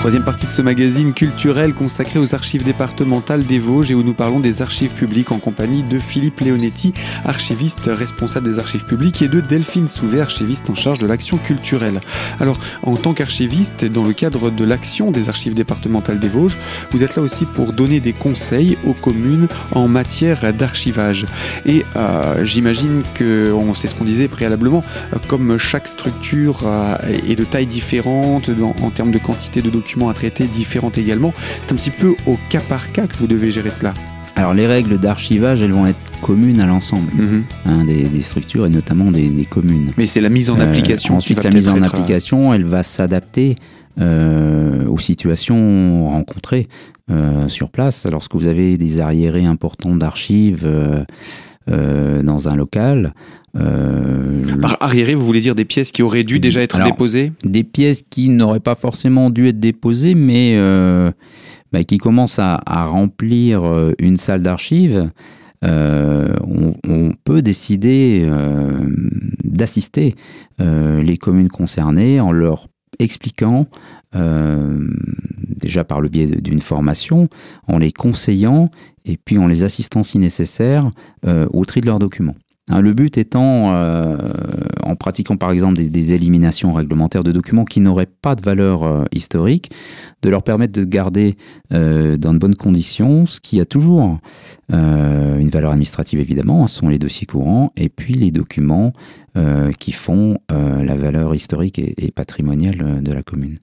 Troisième 0.08 0.24
partie 0.24 0.46
de 0.46 0.52
ce 0.52 0.62
magazine 0.62 1.12
culturel 1.12 1.74
consacré 1.74 2.18
aux 2.18 2.34
archives 2.34 2.64
départementales 2.64 3.44
des 3.44 3.58
Vosges 3.58 3.90
et 3.90 3.94
où 3.94 4.02
nous 4.02 4.14
parlons 4.14 4.40
des 4.40 4.62
archives 4.62 4.94
publiques 4.94 5.32
en 5.32 5.38
compagnie 5.38 5.82
de 5.82 5.98
Philippe 5.98 6.40
Leonetti, 6.40 6.94
archiviste 7.26 7.90
responsable 7.92 8.48
des 8.48 8.58
archives 8.58 8.86
publiques, 8.86 9.20
et 9.20 9.28
de 9.28 9.42
Delphine 9.42 9.86
Souvet, 9.86 10.22
archiviste 10.22 10.70
en 10.70 10.74
charge 10.74 10.98
de 10.98 11.06
l'action 11.06 11.36
culturelle. 11.36 12.00
Alors, 12.40 12.58
en 12.84 12.96
tant 12.96 13.12
qu'archiviste, 13.12 13.84
dans 13.84 14.02
le 14.02 14.14
cadre 14.14 14.48
de 14.48 14.64
l'action 14.64 15.10
des 15.10 15.28
archives 15.28 15.52
départementales 15.52 16.20
des 16.20 16.28
Vosges, 16.30 16.56
vous 16.90 17.04
êtes 17.04 17.14
là 17.16 17.20
aussi 17.20 17.44
pour 17.44 17.74
donner 17.74 18.00
des 18.00 18.14
conseils 18.14 18.78
aux 18.86 18.94
communes 18.94 19.46
en 19.72 19.88
matière 19.88 20.54
d'archivage. 20.54 21.26
Et 21.66 21.84
euh, 21.96 22.46
j'imagine 22.46 23.02
que, 23.12 23.54
c'est 23.74 23.88
ce 23.88 23.94
qu'on 23.94 24.04
disait 24.04 24.28
préalablement, 24.28 24.82
euh, 25.12 25.18
comme 25.28 25.58
chaque 25.58 25.86
structure 25.86 26.60
euh, 26.64 26.96
est 27.28 27.36
de 27.36 27.44
taille 27.44 27.66
différente 27.66 28.48
en 28.82 28.88
termes 28.88 29.10
de 29.10 29.18
quantité 29.18 29.60
de 29.60 29.68
documents, 29.68 29.97
à 30.06 30.14
traiter 30.14 30.44
différentes 30.44 30.98
également. 30.98 31.32
C'est 31.62 31.72
un 31.72 31.76
petit 31.76 31.90
peu 31.90 32.14
au 32.26 32.38
cas 32.48 32.60
par 32.60 32.92
cas 32.92 33.06
que 33.06 33.16
vous 33.16 33.26
devez 33.26 33.50
gérer 33.50 33.70
cela. 33.70 33.94
Alors 34.38 34.54
les 34.54 34.68
règles 34.68 34.98
d'archivage, 34.98 35.64
elles 35.64 35.72
vont 35.72 35.86
être 35.86 35.98
communes 36.22 36.60
à 36.60 36.66
l'ensemble 36.66 37.10
mhm. 37.12 37.44
hein, 37.66 37.84
des, 37.84 38.22
structures 38.22 38.66
et 38.66 38.70
notamment 38.70 39.10
des, 39.10 39.44
communes. 39.50 39.90
Mais 39.96 40.06
c'est 40.06 40.20
la 40.20 40.28
mise 40.28 40.48
en 40.48 40.60
euh, 40.60 40.62
application. 40.62 41.16
ensuite, 41.16 41.42
la 41.42 41.50
mise 41.50 41.68
en 41.68 41.82
euh, 41.82 41.84
application, 41.84 42.54
elle 42.54 42.64
va 42.64 42.84
s'adapter 42.84 43.56
euh, 44.00 44.86
aux 44.86 44.98
situations 44.98 46.08
rencontrées 46.08 46.68
sur 47.48 47.70
place. 47.70 48.06
Lorsque 48.08 48.34
vous 48.34 48.46
avez 48.46 48.76
des 48.76 49.00
arriérés 49.00 49.46
importants 49.46 49.96
d'archives 49.96 50.68
dans 51.66 52.48
un 52.48 52.54
local, 52.54 53.14
euh, 53.58 54.56
Par 54.60 54.76
arriéré, 54.80 55.14
vous 55.14 55.24
voulez 55.24 55.40
dire 55.40 55.54
des 55.54 55.64
pièces 55.64 55.92
qui 55.92 56.02
auraient 56.02 56.24
dû 56.24 56.40
déjà 56.40 56.62
être 56.62 56.82
déposées 56.82 57.32
Des 57.44 57.64
pièces 57.64 58.02
qui 58.08 58.28
n'auraient 58.28 58.60
pas 58.60 58.74
forcément 58.74 59.30
dû 59.30 59.48
être 59.48 59.60
déposées, 59.60 60.14
mais 60.14 60.54
euh, 60.56 61.10
bah, 61.72 61.84
qui 61.84 61.98
commencent 61.98 62.38
à, 62.38 62.60
remplir 62.66 63.64
euh, 63.64 63.92
une 63.98 64.16
salle 64.16 64.42
d'archives. 64.42 65.10
On, 65.62 66.74
on, 66.88 67.12
peut 67.24 67.42
décider 67.42 68.24
d'assister 69.42 70.14
les 70.60 71.16
communes 71.16 71.48
concernées 71.48 72.20
en 72.20 72.30
leur 72.30 72.68
expliquant, 73.00 73.66
déjà 74.14 75.82
par 75.82 76.00
le 76.00 76.08
biais 76.08 76.26
d'une 76.26 76.60
formation, 76.60 77.26
en 77.66 77.78
les 77.78 77.90
conseillant 77.90 78.70
et 79.04 79.16
puis 79.16 79.36
en 79.36 79.48
les 79.48 79.64
assistant 79.64 80.04
si 80.04 80.20
nécessaire 80.20 80.88
au 81.26 81.64
tri 81.64 81.80
de 81.80 81.86
leurs 81.86 81.98
documents. 81.98 82.36
Hein, 82.70 82.80
le 82.80 82.92
but 82.92 83.16
étant, 83.16 83.72
euh, 83.72 84.16
en 84.82 84.94
pratiquant 84.94 85.36
par 85.36 85.50
exemple 85.50 85.74
des, 85.76 86.12
éliminations 86.12 86.72
réglementaires 86.72 87.24
de 87.24 87.32
documents 87.32 87.64
qui 87.64 87.80
n'auraient 87.80 88.06
pas 88.06 88.34
de 88.34 88.42
valeur 88.42 88.82
euh, 88.82 89.04
historique, 89.12 89.70
de 90.22 90.30
leur 90.30 90.42
permettre 90.42 90.72
de 90.72 90.84
garder 90.84 91.36
euh, 91.72 92.16
dans 92.16 92.34
de 92.34 92.38
bonnes 92.38 92.54
conditions 92.54 93.26
ce 93.26 93.40
qui 93.40 93.60
a 93.60 93.64
toujours 93.64 94.18
une 94.70 95.48
valeur 95.48 95.70
administrative 95.70 96.20
évidemment, 96.20 96.66
ce 96.66 96.78
sont 96.80 96.88
les 96.88 96.98
dossiers 96.98 97.26
courants, 97.26 97.70
et 97.76 97.88
puis 97.88 98.12
les 98.14 98.30
documents 98.30 98.92
qui 99.78 99.92
font 99.92 100.38
la 100.50 100.96
valeur 100.96 101.34
historique 101.34 101.78
et 101.78 102.10
patrimoniale 102.10 103.02
de 103.02 103.12
la 103.12 103.22
commune 103.22 103.58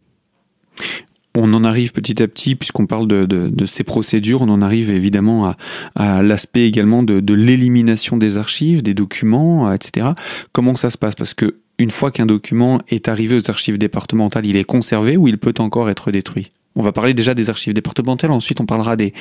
on 1.35 1.53
en 1.53 1.63
arrive 1.63 1.91
petit 1.91 2.21
à 2.21 2.27
petit, 2.27 2.55
puisqu'on 2.55 2.85
parle 2.85 3.07
de, 3.07 3.65
ces 3.65 3.83
procédures, 3.83 4.41
on 4.41 4.49
en 4.49 4.61
arrive 4.61 4.89
évidemment 4.89 5.55
à, 5.95 6.21
l'aspect 6.21 6.67
également 6.67 7.03
de, 7.03 7.33
l'élimination 7.33 8.17
des 8.17 8.37
archives, 8.37 8.83
des 8.83 8.93
documents, 8.93 9.71
etc. 9.71 10.09
Comment 10.51 10.75
ça 10.75 10.89
se 10.89 10.97
passe? 10.97 11.15
Parce 11.15 11.33
que 11.33 11.57
une 11.77 11.91
fois 11.91 12.09
qu'un 12.11 12.25
document 12.25 12.79
est 12.87 13.09
arrivé 13.09 13.37
aux 13.37 13.49
archives 13.49 13.77
départementales, 13.77 14.45
il 14.45 14.55
est 14.55 14.63
conservé 14.63 15.17
ou 15.17 15.27
il 15.27 15.37
peut 15.37 15.53
encore 15.59 15.89
être 15.89 16.11
détruit? 16.11 16.51
On 16.77 16.81
va 16.81 16.91
parler 16.91 17.13
déjà 17.13 17.33
des 17.33 17.49
archives 17.49 17.73
départementales, 17.73 18.31
ensuite 18.31 18.59
on 18.59 18.65
parlera 18.65 18.95
des, 18.97 19.13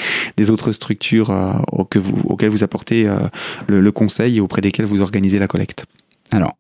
autres 0.50 0.73
structures 0.73 1.30
euh, 1.30 1.52
auxquelles 1.73 2.50
vous 2.50 2.64
apportez 2.64 3.06
euh, 3.06 3.18
le, 3.68 3.80
le 3.80 3.92
conseil 3.92 4.38
et 4.38 4.40
auprès 4.40 4.61
desquelles 4.61 4.87
vous 4.87 5.00
organisez 5.00 5.38
la 5.38 5.47
collecte. 5.47 5.85
Alors, 6.33 6.56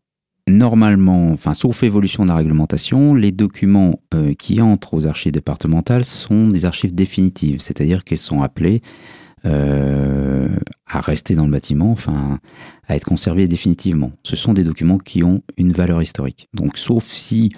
normalement, 0.48 1.30
enfin, 1.30 1.54
sauf 1.54 1.82
évolution 1.82 2.24
de 2.24 2.28
la 2.28 2.36
réglementation, 2.36 3.14
les 3.14 3.32
documents 3.32 4.00
euh, 4.12 4.34
qui 4.34 4.60
entrent 4.60 4.94
aux 4.94 5.06
archives 5.06 5.32
départementales 5.32 6.04
sont 6.04 6.48
des 6.48 6.66
archives 6.66 6.94
définitives, 6.94 7.60
c'est-à-dire 7.60 8.04
qu'elles 8.04 8.18
sont 8.18 8.42
appelées 8.42 8.82
euh, 9.46 10.48
à 10.86 11.00
rester 11.00 11.34
dans 11.34 11.46
le 11.46 11.50
bâtiment, 11.50 11.90
enfin, 11.90 12.38
à 12.86 12.96
être 12.96 13.04
conservées 13.04 13.48
définitivement. 13.48 14.12
Ce 14.22 14.36
sont 14.36 14.52
des 14.52 14.64
documents 14.64 14.98
qui 14.98 15.22
ont 15.22 15.42
une 15.56 15.72
valeur 15.72 16.02
historique. 16.02 16.48
Donc, 16.52 16.76
sauf 16.76 17.04
si 17.04 17.50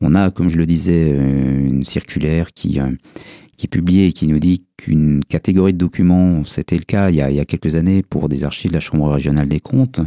on 0.00 0.14
a, 0.14 0.30
comme 0.30 0.48
je 0.48 0.56
le 0.56 0.66
disais, 0.66 1.12
euh, 1.12 1.66
une 1.66 1.84
circulaire 1.84 2.52
qui 2.52 2.78
qui 3.56 3.66
est 3.66 3.68
publiée 3.68 4.06
et 4.06 4.12
qui 4.12 4.26
nous 4.26 4.40
dit 4.40 4.64
qu'une 4.76 5.24
catégorie 5.24 5.72
de 5.72 5.78
documents, 5.78 6.44
c'était 6.44 6.74
le 6.74 6.82
cas 6.82 7.10
il 7.10 7.16
y 7.16 7.20
a 7.20 7.44
quelques 7.44 7.76
années 7.76 8.02
pour 8.02 8.28
des 8.28 8.42
archives 8.42 8.72
de 8.72 8.74
la 8.74 8.80
Chambre 8.80 9.08
régionale 9.08 9.46
des 9.46 9.60
comptes, 9.60 10.00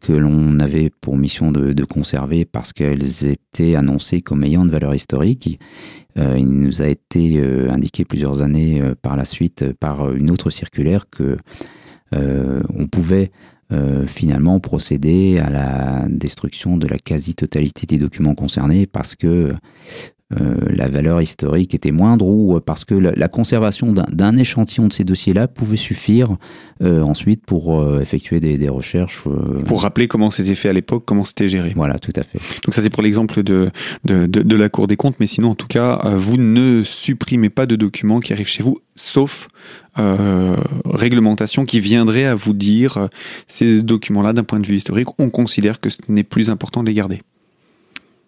que 0.00 0.12
l'on 0.12 0.60
avait 0.60 0.90
pour 1.00 1.16
mission 1.16 1.50
de, 1.50 1.72
de 1.72 1.84
conserver 1.84 2.44
parce 2.44 2.72
qu'elles 2.72 3.24
étaient 3.24 3.74
annoncées 3.74 4.20
comme 4.20 4.44
ayant 4.44 4.64
de 4.64 4.70
valeur 4.70 4.94
historique. 4.94 5.58
il 6.16 6.46
nous 6.46 6.82
a 6.82 6.88
été 6.88 7.40
indiqué 7.68 8.04
plusieurs 8.04 8.42
années 8.42 8.82
par 9.00 9.16
la 9.16 9.24
suite 9.24 9.72
par 9.80 10.12
une 10.12 10.30
autre 10.30 10.50
circulaire 10.50 11.08
que 11.08 11.38
on 12.12 12.86
pouvait 12.86 13.30
euh, 13.72 14.06
finalement 14.06 14.60
procéder 14.60 15.40
à 15.40 15.50
la 15.50 16.06
destruction 16.08 16.76
de 16.76 16.86
la 16.86 16.98
quasi-totalité 16.98 17.84
des 17.86 17.98
documents 17.98 18.36
concernés 18.36 18.86
parce 18.86 19.16
que 19.16 19.26
euh, 19.26 19.52
la 20.30 20.88
valeur 20.88 21.22
historique 21.22 21.72
était 21.74 21.92
moindre 21.92 22.28
ou 22.28 22.58
parce 22.60 22.84
que 22.84 22.94
la, 22.94 23.28
conservation 23.28 23.92
d'un 23.92 24.36
échantillon 24.36 24.88
de 24.88 24.92
ces 24.92 25.04
dossiers-là 25.04 25.46
pouvait 25.46 25.76
suffire 25.76 26.36
euh, 26.82 27.00
ensuite 27.02 27.46
pour 27.46 28.00
effectuer 28.00 28.40
des, 28.40 28.68
recherches. 28.68 29.22
Pour 29.66 29.82
rappeler 29.82 30.08
comment 30.08 30.30
c'était 30.32 30.56
fait 30.56 30.68
à 30.68 30.72
l'époque, 30.72 31.04
comment 31.06 31.24
c'était 31.24 31.46
géré. 31.46 31.72
Voilà, 31.76 31.98
tout 31.98 32.12
à 32.16 32.22
fait. 32.22 32.40
Donc 32.64 32.74
ça 32.74 32.82
c'est 32.82 32.90
pour 32.90 33.04
l'exemple 33.04 33.44
de, 33.44 33.70
de, 34.04 34.26
de, 34.26 34.42
de, 34.42 34.56
la 34.56 34.68
Cour 34.68 34.88
des 34.88 34.96
comptes, 34.96 35.16
mais 35.20 35.28
sinon 35.28 35.50
en 35.50 35.54
tout 35.54 35.68
cas, 35.68 36.00
vous 36.16 36.38
ne 36.38 36.82
supprimez 36.84 37.50
pas 37.50 37.66
de 37.66 37.76
documents 37.76 38.18
qui 38.18 38.32
arrivent 38.32 38.48
chez 38.48 38.64
vous, 38.64 38.78
sauf 38.96 39.48
euh, 39.98 40.56
réglementation 40.84 41.64
qui 41.64 41.80
viendrait 41.80 42.26
à 42.26 42.34
vous 42.34 42.52
dire 42.52 42.98
euh, 42.98 43.06
ces 43.46 43.80
documents-là, 43.82 44.34
d'un 44.34 44.44
point 44.44 44.60
de 44.60 44.66
vue 44.66 44.76
historique, 44.76 45.08
on 45.18 45.30
considère 45.30 45.80
que 45.80 45.88
ce 45.88 45.98
n'est 46.08 46.24
plus 46.24 46.50
important 46.50 46.82
de 46.82 46.88
les 46.88 46.94
garder 46.94 47.22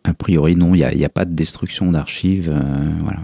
A 0.08 0.14
priori, 0.14 0.56
non, 0.56 0.74
il 0.74 0.84
n'y 0.96 1.04
a, 1.04 1.08
pas 1.08 1.24
de 1.24 1.34
destruction 1.34 1.90
d'archives. 1.90 2.50
Euh, 2.52 2.60
voilà. 3.02 3.20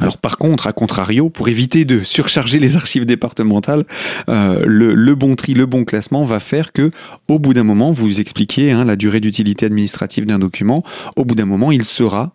Alors 0.00 0.18
par 0.18 0.38
contre, 0.38 0.66
à 0.66 0.72
contrario, 0.72 1.30
pour 1.30 1.48
éviter 1.48 1.84
de 1.84 2.00
surcharger 2.00 2.58
les 2.58 2.76
archives 2.76 3.04
départementales, 3.04 3.84
le, 4.26 5.14
bon 5.14 5.36
tri, 5.36 5.54
le 5.54 5.66
bon 5.66 5.84
classement 5.84 6.24
va 6.24 6.40
faire 6.40 6.72
que, 6.72 6.90
au 7.28 7.38
bout 7.38 7.54
d'un 7.54 7.64
moment, 7.64 7.90
vous 7.90 8.18
expliquez 8.18 8.72
hein, 8.72 8.84
la 8.84 8.96
durée 8.96 9.20
d'utilité 9.20 9.66
administrative 9.66 10.26
d'un 10.26 10.38
document, 10.38 10.82
au 11.16 11.24
bout 11.24 11.34
d'un 11.34 11.44
moment, 11.44 11.70
il 11.70 11.84
sera 11.84 12.34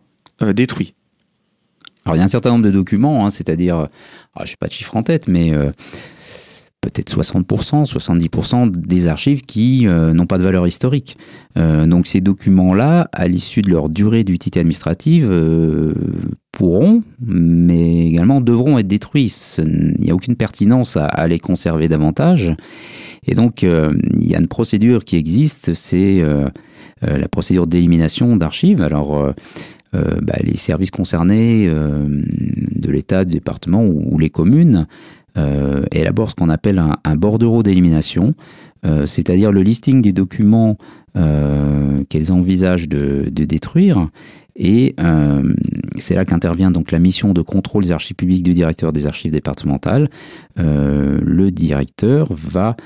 détruit. 0.53 0.93
Alors 2.05 2.15
il 2.15 2.19
y 2.19 2.21
a 2.21 2.25
un 2.25 2.29
certain 2.29 2.49
nombre 2.49 2.65
de 2.65 2.71
documents, 2.71 3.25
hein, 3.25 3.29
c'est-à-dire, 3.29 3.77
euh, 3.77 3.85
ah, 4.35 4.45
je 4.45 4.51
n'ai 4.51 4.55
pas 4.59 4.67
de 4.67 4.71
chiffre 4.71 4.95
en 4.95 5.03
tête, 5.03 5.27
mais 5.27 5.53
euh, 5.53 5.71
peut-être 6.81 7.13
60%, 7.13 7.85
70% 7.85 8.71
des 8.71 9.07
archives 9.07 9.41
qui 9.41 9.87
euh, 9.87 10.13
n'ont 10.13 10.25
pas 10.25 10.37
de 10.37 10.43
valeur 10.43 10.65
historique. 10.67 11.17
donc 11.55 12.07
ces 12.07 12.21
documents-là, 12.21 13.09
à 13.11 13.27
l'issue 13.27 13.61
de 13.61 13.69
leur 13.69 13.89
durée 13.89 14.23
d'utilité 14.23 14.59
administrative, 14.61 15.29
pourront, 16.51 17.03
mais 17.19 18.07
également 18.07 18.39
devront 18.39 18.77
être 18.79 18.87
détruits. 18.87 19.33
Il 19.57 19.95
n'y 19.99 20.11
a 20.11 20.15
aucune 20.15 20.35
pertinence 20.35 20.95
à, 20.95 21.27
les 21.27 21.39
conserver 21.39 21.89
davantage. 21.89 22.53
Et 23.27 23.35
donc 23.35 23.63
il 23.63 24.25
y 24.25 24.35
a 24.35 24.39
une 24.39 24.47
procédure 24.47 25.03
qui 25.03 25.17
existe, 25.17 25.73
c'est 25.73 26.23
la 27.01 27.27
procédure 27.27 27.67
d'élimination 27.67 28.37
d'archives. 28.37 28.81
Alors 28.81 29.33
euh, 29.95 30.19
bah, 30.21 30.35
les 30.43 30.55
services 30.55 30.91
concernés 30.91 31.65
euh, 31.67 32.05
de 32.07 32.91
l'État, 32.91 33.25
du 33.25 33.31
département 33.33 33.83
ou, 33.83 34.19
les 34.19 34.29
communes 34.29 34.85
euh, 35.37 35.83
élaborent 35.91 36.29
ce 36.29 36.35
qu'on 36.35 36.49
appelle 36.49 36.79
un, 36.79 37.15
bordereau 37.15 37.63
d'élimination, 37.63 38.33
c'est-à-dire 39.05 39.51
le 39.51 39.61
listing 39.61 40.01
des 40.01 40.13
documents 40.13 40.77
qu'elles 41.13 42.31
envisagent 42.31 42.87
de, 42.87 43.29
détruire. 43.29 44.07
Et 44.55 44.95
c'est 45.97 46.15
là 46.15 46.23
qu'intervient 46.23 46.71
donc 46.71 46.91
la 46.91 46.99
mission 46.99 47.33
de 47.33 47.41
contrôle 47.41 47.83
des 47.83 47.91
archives 47.91 48.15
publiques 48.15 48.43
du 48.43 48.53
directeur 48.53 48.93
des 48.93 49.05
archives 49.05 49.31
départementales. 49.31 50.09
le 50.55 51.49
directeur 51.49 52.27
va 52.31 52.77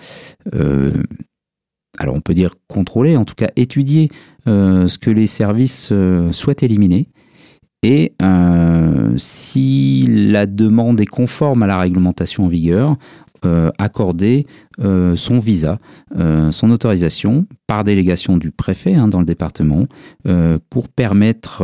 alors 1.99 2.15
on 2.15 2.21
peut 2.21 2.33
dire 2.33 2.55
contrôler, 2.67 3.17
en 3.17 3.25
tout 3.25 3.35
cas 3.35 3.49
étudier 3.55 4.09
euh, 4.47 4.87
ce 4.87 4.97
que 4.97 5.11
les 5.11 5.27
services 5.27 5.89
euh, 5.91 6.31
souhaitent 6.31 6.63
éliminer. 6.63 7.07
Et 7.83 8.13
euh, 8.21 9.11
si 9.17 10.07
la 10.09 10.45
demande 10.45 11.01
est 11.01 11.05
conforme 11.05 11.63
à 11.63 11.67
la 11.67 11.79
réglementation 11.79 12.45
en 12.45 12.47
vigueur, 12.47 12.95
accorder 13.77 14.47
son 15.15 15.39
visa, 15.39 15.77
son 16.51 16.71
autorisation 16.71 17.45
par 17.67 17.83
délégation 17.83 18.37
du 18.37 18.51
préfet 18.51 18.95
hein, 18.95 19.09
dans 19.09 19.19
le 19.19 19.25
département 19.25 19.85
pour 20.69 20.87
permettre 20.87 21.61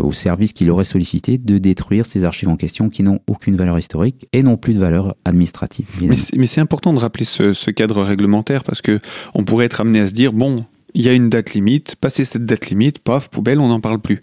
aux 0.00 0.12
services 0.12 0.52
qui 0.52 0.64
l'auraient 0.64 0.84
sollicité 0.84 1.36
de 1.36 1.58
détruire 1.58 2.06
ces 2.06 2.24
archives 2.24 2.48
en 2.48 2.54
question 2.54 2.90
qui 2.90 3.02
n'ont 3.02 3.18
aucune 3.26 3.56
valeur 3.56 3.76
historique 3.76 4.28
et 4.32 4.44
non 4.44 4.56
plus 4.56 4.74
de 4.74 4.78
valeur 4.78 5.16
administrative. 5.24 5.86
Mais 6.00 6.46
c'est 6.46 6.60
important 6.60 6.92
de 6.92 7.00
rappeler 7.00 7.24
ce, 7.24 7.70
cadre 7.72 8.02
réglementaire 8.02 8.62
parce 8.62 8.80
que 8.80 9.00
on 9.34 9.42
pourrait 9.42 9.66
être 9.66 9.80
amené 9.80 9.98
à 9.98 10.06
se 10.06 10.12
dire 10.12 10.32
bon, 10.32 10.64
il 10.94 11.02
y 11.02 11.08
a 11.08 11.12
une 11.12 11.28
date 11.28 11.54
limite, 11.54 11.96
passer 11.96 12.24
cette 12.24 12.44
date 12.44 12.68
limite, 12.70 12.98
paf, 12.98 13.28
poubelle, 13.28 13.60
on 13.60 13.68
n'en 13.68 13.80
parle 13.80 14.00
plus. 14.00 14.20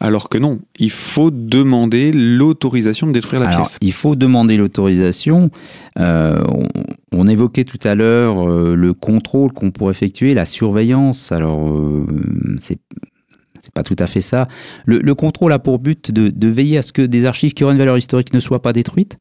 Alors 0.00 0.28
que 0.28 0.38
non, 0.38 0.60
il 0.78 0.90
faut 0.90 1.30
demander 1.30 2.12
l'autorisation 2.12 3.06
de 3.06 3.12
détruire 3.12 3.42
la 3.42 3.56
pièce. 3.56 3.78
Il 3.80 3.92
faut 3.92 4.16
demander 4.16 4.56
l'autorisation. 4.56 5.50
Euh, 5.98 6.42
on, 7.12 7.26
évoquait 7.26 7.64
tout 7.64 7.78
à 7.84 7.94
l'heure 7.94 8.48
euh, 8.48 8.74
le 8.74 8.92
contrôle 8.92 9.52
qu'on 9.52 9.70
pourrait 9.70 9.92
effectuer, 9.92 10.34
la 10.34 10.44
surveillance. 10.44 11.32
Alors, 11.32 11.68
euh, 11.68 12.06
c'est 12.58 12.78
c'est 13.60 13.72
pas 13.72 13.82
tout 13.82 13.96
à 13.98 14.06
fait 14.06 14.20
ça. 14.20 14.46
Le, 14.84 15.14
contrôle 15.14 15.50
a 15.50 15.58
pour 15.58 15.78
but 15.78 16.10
de, 16.10 16.28
de, 16.28 16.48
veiller 16.48 16.76
à 16.76 16.82
ce 16.82 16.92
que 16.92 17.00
des 17.00 17.24
archives 17.24 17.54
qui 17.54 17.64
auraient 17.64 17.72
une 17.72 17.78
valeur 17.78 17.96
historique 17.96 18.34
ne 18.34 18.40
soient 18.40 18.60
pas 18.60 18.74
détruites, 18.74 19.16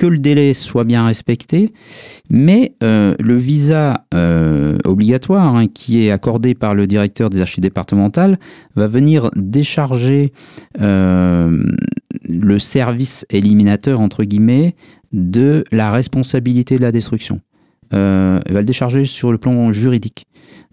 que 0.00 0.06
le 0.06 0.18
délai 0.18 0.54
soit 0.54 0.84
bien 0.84 1.04
respecté, 1.04 1.74
mais 2.30 2.72
euh, 2.82 3.14
le 3.20 3.36
visa 3.36 4.06
euh, 4.14 4.78
obligatoire 4.86 5.54
hein, 5.54 5.66
qui 5.66 6.02
est 6.02 6.10
accordé 6.10 6.54
par 6.54 6.74
le 6.74 6.86
directeur 6.86 7.28
des 7.28 7.42
archives 7.42 7.60
départementales 7.60 8.38
va 8.76 8.86
venir 8.86 9.30
décharger 9.36 10.32
euh, 10.80 11.62
le 12.26 12.58
service 12.58 13.26
éliminateur, 13.28 14.00
entre 14.00 14.24
guillemets, 14.24 14.74
de 15.12 15.64
la 15.70 15.92
responsabilité 15.92 16.76
de 16.76 16.82
la 16.82 16.92
destruction. 16.92 17.42
il 17.92 17.98
va 17.98 18.60
le 18.60 18.64
décharger 18.64 19.04
sur 19.04 19.32
le 19.32 19.36
plan 19.36 19.70
juridique. 19.70 20.26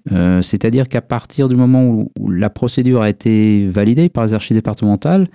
C'est-à-dire 0.09 0.87
qu'à 0.87 1.01
partir 1.01 1.49
du 1.49 1.55
moment 1.55 1.89
où, 1.89 2.09
la 2.29 2.49
procédure 2.49 3.01
a 3.01 3.09
été 3.09 3.67
validée 3.67 4.09
par 4.09 4.25
les 4.25 4.33
archives 4.33 4.55
départementales, 4.55 5.25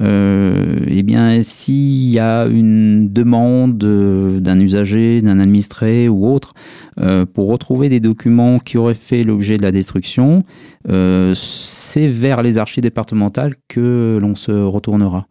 euh, 0.00 0.78
eh 0.86 1.02
bien, 1.02 1.42
s'il 1.42 2.10
y 2.10 2.18
a 2.18 2.46
une 2.46 3.12
demande 3.12 3.78
d'un 3.78 4.60
usager, 4.60 5.20
d'un 5.20 5.38
administré 5.38 6.08
ou 6.08 6.26
autre, 6.26 6.54
euh, 7.00 7.26
pour 7.26 7.48
retrouver 7.48 7.88
des 7.88 8.00
documents 8.00 8.58
qui 8.58 8.78
auraient 8.78 8.94
fait 8.94 9.24
l'objet 9.24 9.56
de 9.56 9.62
la 9.62 9.72
destruction, 9.72 10.42
euh, 10.88 11.34
c'est 11.34 12.08
vers 12.08 12.42
les 12.42 12.58
archives 12.58 12.82
départementales 12.82 13.54
que 13.68 14.18
l'on 14.20 14.34
se 14.34 14.52
retournera. 14.52 15.26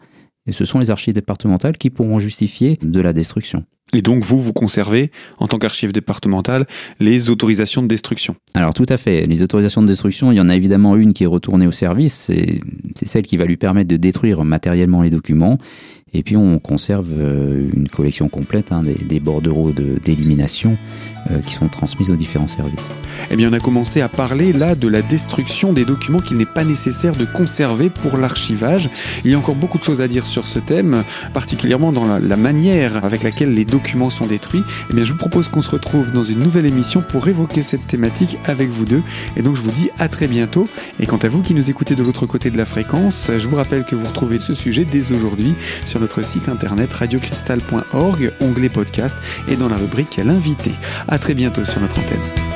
Et 0.45 0.52
ce 0.52 0.65
sont 0.65 0.80
les 0.80 0.91
archives 0.91 1.13
départementales 1.13 1.78
qui 1.78 1.89
pourront 1.89 2.19
justifier 2.19 2.78
de 2.82 3.02
la 3.02 3.13
destruction. 3.13 3.63
Et 3.93 4.02
donc, 4.02 4.21
vous, 4.23 4.39
vous 4.39 4.54
conservez, 4.54 5.12
en 5.39 5.47
tant 5.47 5.58
qu'archive 5.58 5.91
départementale, 5.91 6.67
les 6.99 7.30
autorisations 7.30 7.82
de 7.82 7.88
destruction 7.88 8.36
Alors, 8.54 8.73
tout 8.73 8.86
à 8.88 8.97
fait. 8.97 9.25
Les 9.25 9.41
autorisations 9.41 9.82
de 9.82 9.88
destruction, 9.88 10.32
il 10.32 10.36
y 10.36 10.41
en 10.41 10.49
a 10.49 10.56
évidemment 10.56 10.95
une 10.95 11.13
qui 11.13 11.23
est 11.23 11.28
retournée 11.28 11.65
au 11.65 11.71
service. 11.71 12.32
C'est 12.95 13.08
celle 13.08 13.23
qui 13.23 13.38
va 13.38 13.45
lui 13.45 13.58
permettre 13.58 13.88
de 13.88 13.97
détruire 13.97 14.43
matériellement 14.43 15.02
les 15.02 15.10
documents. 15.10 15.58
Et 16.13 16.24
puis, 16.24 16.38
on 16.38 16.60
conserve 16.60 17.10
euh, 17.17 17.69
une 17.74 17.88
collection 17.88 18.30
complète 18.30 18.72
hein, 18.72 18.84
des, 18.84 19.19
bordereaux 19.19 19.72
d'élimination 19.72 20.78
euh, 21.30 21.39
qui 21.45 21.54
sont 21.54 21.67
transmises 21.67 22.10
aux 22.10 22.15
différents 22.15 22.48
services. 22.48 22.89
Eh 23.30 23.36
bien, 23.36 23.50
on 23.50 23.54
a 23.54 23.60
commencé 23.60 24.02
à 24.02 24.08
parler 24.08 24.54
là 24.54 24.74
de 24.74 24.88
la 24.88 25.02
destruction 25.02 25.74
des 25.74 25.86
documents 25.86 26.22
qu'il 26.22 26.38
n'est 26.38 26.45
pas 26.45 26.63
nécessaire 26.63 27.15
de 27.15 27.26
conserver 27.26 27.89
pour 27.89 28.17
l'archivage. 28.17 28.89
Il 29.24 29.32
y 29.32 29.36
a 29.36 29.38
encore 29.38 29.56
beaucoup 29.56 29.78
de 29.78 29.84
choses 29.84 30.02
à 30.02 30.08
dire 30.08 30.26
sur 30.26 30.48
ce 30.48 30.58
thème, 30.58 31.04
particulièrement 31.34 31.91
dans 31.91 32.06
la, 32.06 32.38
manière 32.38 33.04
avec 33.04 33.22
laquelle 33.22 33.54
les 33.54 33.65
documents 33.65 34.10
sont 34.10 34.26
détruits. 34.26 34.63
Eh 34.89 34.93
bien, 34.93 35.04
je 35.04 35.12
vous 35.12 35.17
propose 35.17 35.48
qu'on 35.48 35.62
se 35.62 35.69
retrouve 35.69 36.12
dans 36.12 36.24
une 36.24 36.39
nouvelle 36.39 36.65
émission 36.65 37.04
pour 37.08 37.28
évoquer 37.28 37.62
cette 37.62 37.86
thématique 37.86 38.38
avec 38.45 38.69
vous 38.69 38.86
deux. 38.86 39.04
Et 39.36 39.41
donc, 39.41 39.56
je 39.56 39.62
vous 39.62 39.72
dis 39.72 39.89
à 40.00 40.08
très 40.08 40.28
bientôt. 40.28 40.67
Et 41.00 41.06
quant 41.06 41.17
à 41.17 41.28
vous 41.28 41.43
qui 41.43 41.54
nous 41.54 41.69
écoutez 41.69 41.95
de 41.95 42.02
l'autre 42.02 42.26
côté 42.26 42.50
de 42.50 42.58
la 42.58 42.65
fréquence, 42.65 43.30
je 43.38 43.48
vous 43.48 43.58
rappelle 43.58 43.84
que 43.84 43.95
vous 43.95 44.08
retrouvez 44.08 44.39
ce 44.39 44.56
sujet 44.56 44.86
dès 44.89 45.12
aujourd'hui 45.12 45.54
notre 45.99 46.21
site 46.21 46.49
internet 46.49 46.91
radiocristal.org, 46.93 48.31
onglet 48.41 48.69
podcast 48.69 49.17
et 49.47 49.55
dans 49.55 49.69
la 49.69 49.77
rubrique 49.77 50.17
L'invité. 50.17 50.71
À 51.07 51.19
très 51.19 51.33
bientôt 51.33 51.65
sur 51.65 51.79
notre 51.81 51.99
antenne. 51.99 52.48